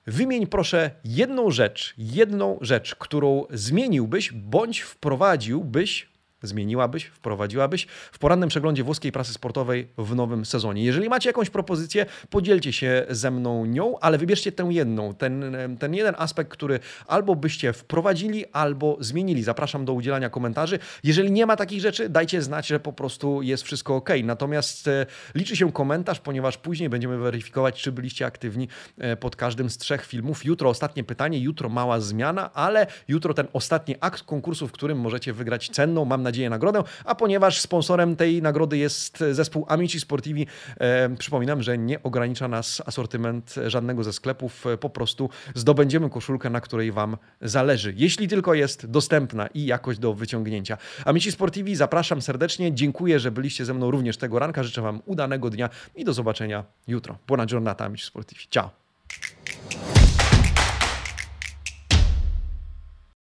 Wymień 0.07 0.47
proszę 0.47 0.91
jedną 1.03 1.51
rzecz, 1.51 1.93
jedną 1.97 2.57
rzecz, 2.61 2.95
którą 2.95 3.45
zmieniłbyś 3.49 4.31
bądź 4.31 4.81
wprowadziłbyś 4.81 6.09
zmieniłabyś, 6.41 7.05
wprowadziłabyś 7.05 7.87
w 8.11 8.19
porannym 8.19 8.49
przeglądzie 8.49 8.83
włoskiej 8.83 9.11
prasy 9.11 9.33
sportowej 9.33 9.87
w 9.97 10.15
nowym 10.15 10.45
sezonie. 10.45 10.83
Jeżeli 10.83 11.09
macie 11.09 11.29
jakąś 11.29 11.49
propozycję, 11.49 12.05
podzielcie 12.29 12.73
się 12.73 13.05
ze 13.09 13.31
mną 13.31 13.65
nią, 13.65 13.99
ale 13.99 14.17
wybierzcie 14.17 14.51
tę 14.51 14.67
jedną, 14.69 15.13
ten, 15.13 15.55
ten 15.79 15.93
jeden 15.93 16.15
aspekt, 16.17 16.51
który 16.51 16.79
albo 17.07 17.35
byście 17.35 17.73
wprowadzili, 17.73 18.45
albo 18.51 18.97
zmienili. 18.99 19.43
Zapraszam 19.43 19.85
do 19.85 19.93
udzielania 19.93 20.29
komentarzy. 20.29 20.79
Jeżeli 21.03 21.31
nie 21.31 21.45
ma 21.45 21.55
takich 21.55 21.81
rzeczy, 21.81 22.09
dajcie 22.09 22.41
znać, 22.41 22.67
że 22.67 22.79
po 22.79 22.93
prostu 22.93 23.41
jest 23.41 23.63
wszystko 23.63 23.95
ok. 23.95 24.09
Natomiast 24.23 24.87
e, 24.87 25.05
liczy 25.35 25.55
się 25.55 25.71
komentarz, 25.71 26.19
ponieważ 26.19 26.57
później 26.57 26.89
będziemy 26.89 27.17
weryfikować, 27.17 27.81
czy 27.81 27.91
byliście 27.91 28.25
aktywni 28.25 28.67
e, 28.97 29.15
pod 29.15 29.35
każdym 29.35 29.69
z 29.69 29.77
trzech 29.77 30.05
filmów. 30.05 30.45
Jutro 30.45 30.69
ostatnie 30.69 31.03
pytanie, 31.03 31.39
jutro 31.39 31.69
mała 31.69 31.99
zmiana, 31.99 32.53
ale 32.53 32.87
jutro 33.07 33.33
ten 33.33 33.47
ostatni 33.53 33.95
akt 33.99 34.23
konkursu, 34.23 34.67
w 34.67 34.71
którym 34.71 34.99
możecie 34.99 35.33
wygrać 35.33 35.69
cenną, 35.69 36.05
mam 36.05 36.23
nadzieję, 36.27 36.49
nagrodę, 36.49 36.83
a 37.05 37.15
ponieważ 37.15 37.61
sponsorem 37.61 38.15
tej 38.15 38.41
nagrody 38.41 38.77
jest 38.77 39.23
zespół 39.31 39.65
Amici 39.67 39.99
Sportivi, 39.99 40.47
e, 40.79 41.09
przypominam, 41.09 41.63
że 41.63 41.77
nie 41.77 42.03
ogranicza 42.03 42.47
nas 42.47 42.81
asortyment 42.85 43.55
żadnego 43.67 44.03
ze 44.03 44.13
sklepów, 44.13 44.67
e, 44.67 44.77
po 44.77 44.89
prostu 44.89 45.29
zdobędziemy 45.55 46.09
koszulkę, 46.09 46.49
na 46.49 46.61
której 46.61 46.91
Wam 46.91 47.17
zależy, 47.41 47.93
jeśli 47.97 48.27
tylko 48.27 48.53
jest 48.53 48.85
dostępna 48.85 49.47
i 49.47 49.65
jakoś 49.65 49.97
do 49.97 50.13
wyciągnięcia. 50.13 50.77
Amici 51.05 51.31
Sportivi, 51.31 51.75
zapraszam 51.75 52.21
serdecznie, 52.21 52.73
dziękuję, 52.73 53.19
że 53.19 53.31
byliście 53.31 53.65
ze 53.65 53.73
mną 53.73 53.91
również 53.91 54.17
tego 54.17 54.39
ranka, 54.39 54.63
życzę 54.63 54.81
Wam 54.81 55.01
udanego 55.05 55.49
dnia 55.49 55.69
i 55.95 56.05
do 56.05 56.13
zobaczenia 56.13 56.63
jutro. 56.87 57.17
Buona 57.27 57.45
giornata, 57.45 57.85
Amici 57.85 58.05
Sportivi. 58.05 58.41
Ciao! 58.49 58.69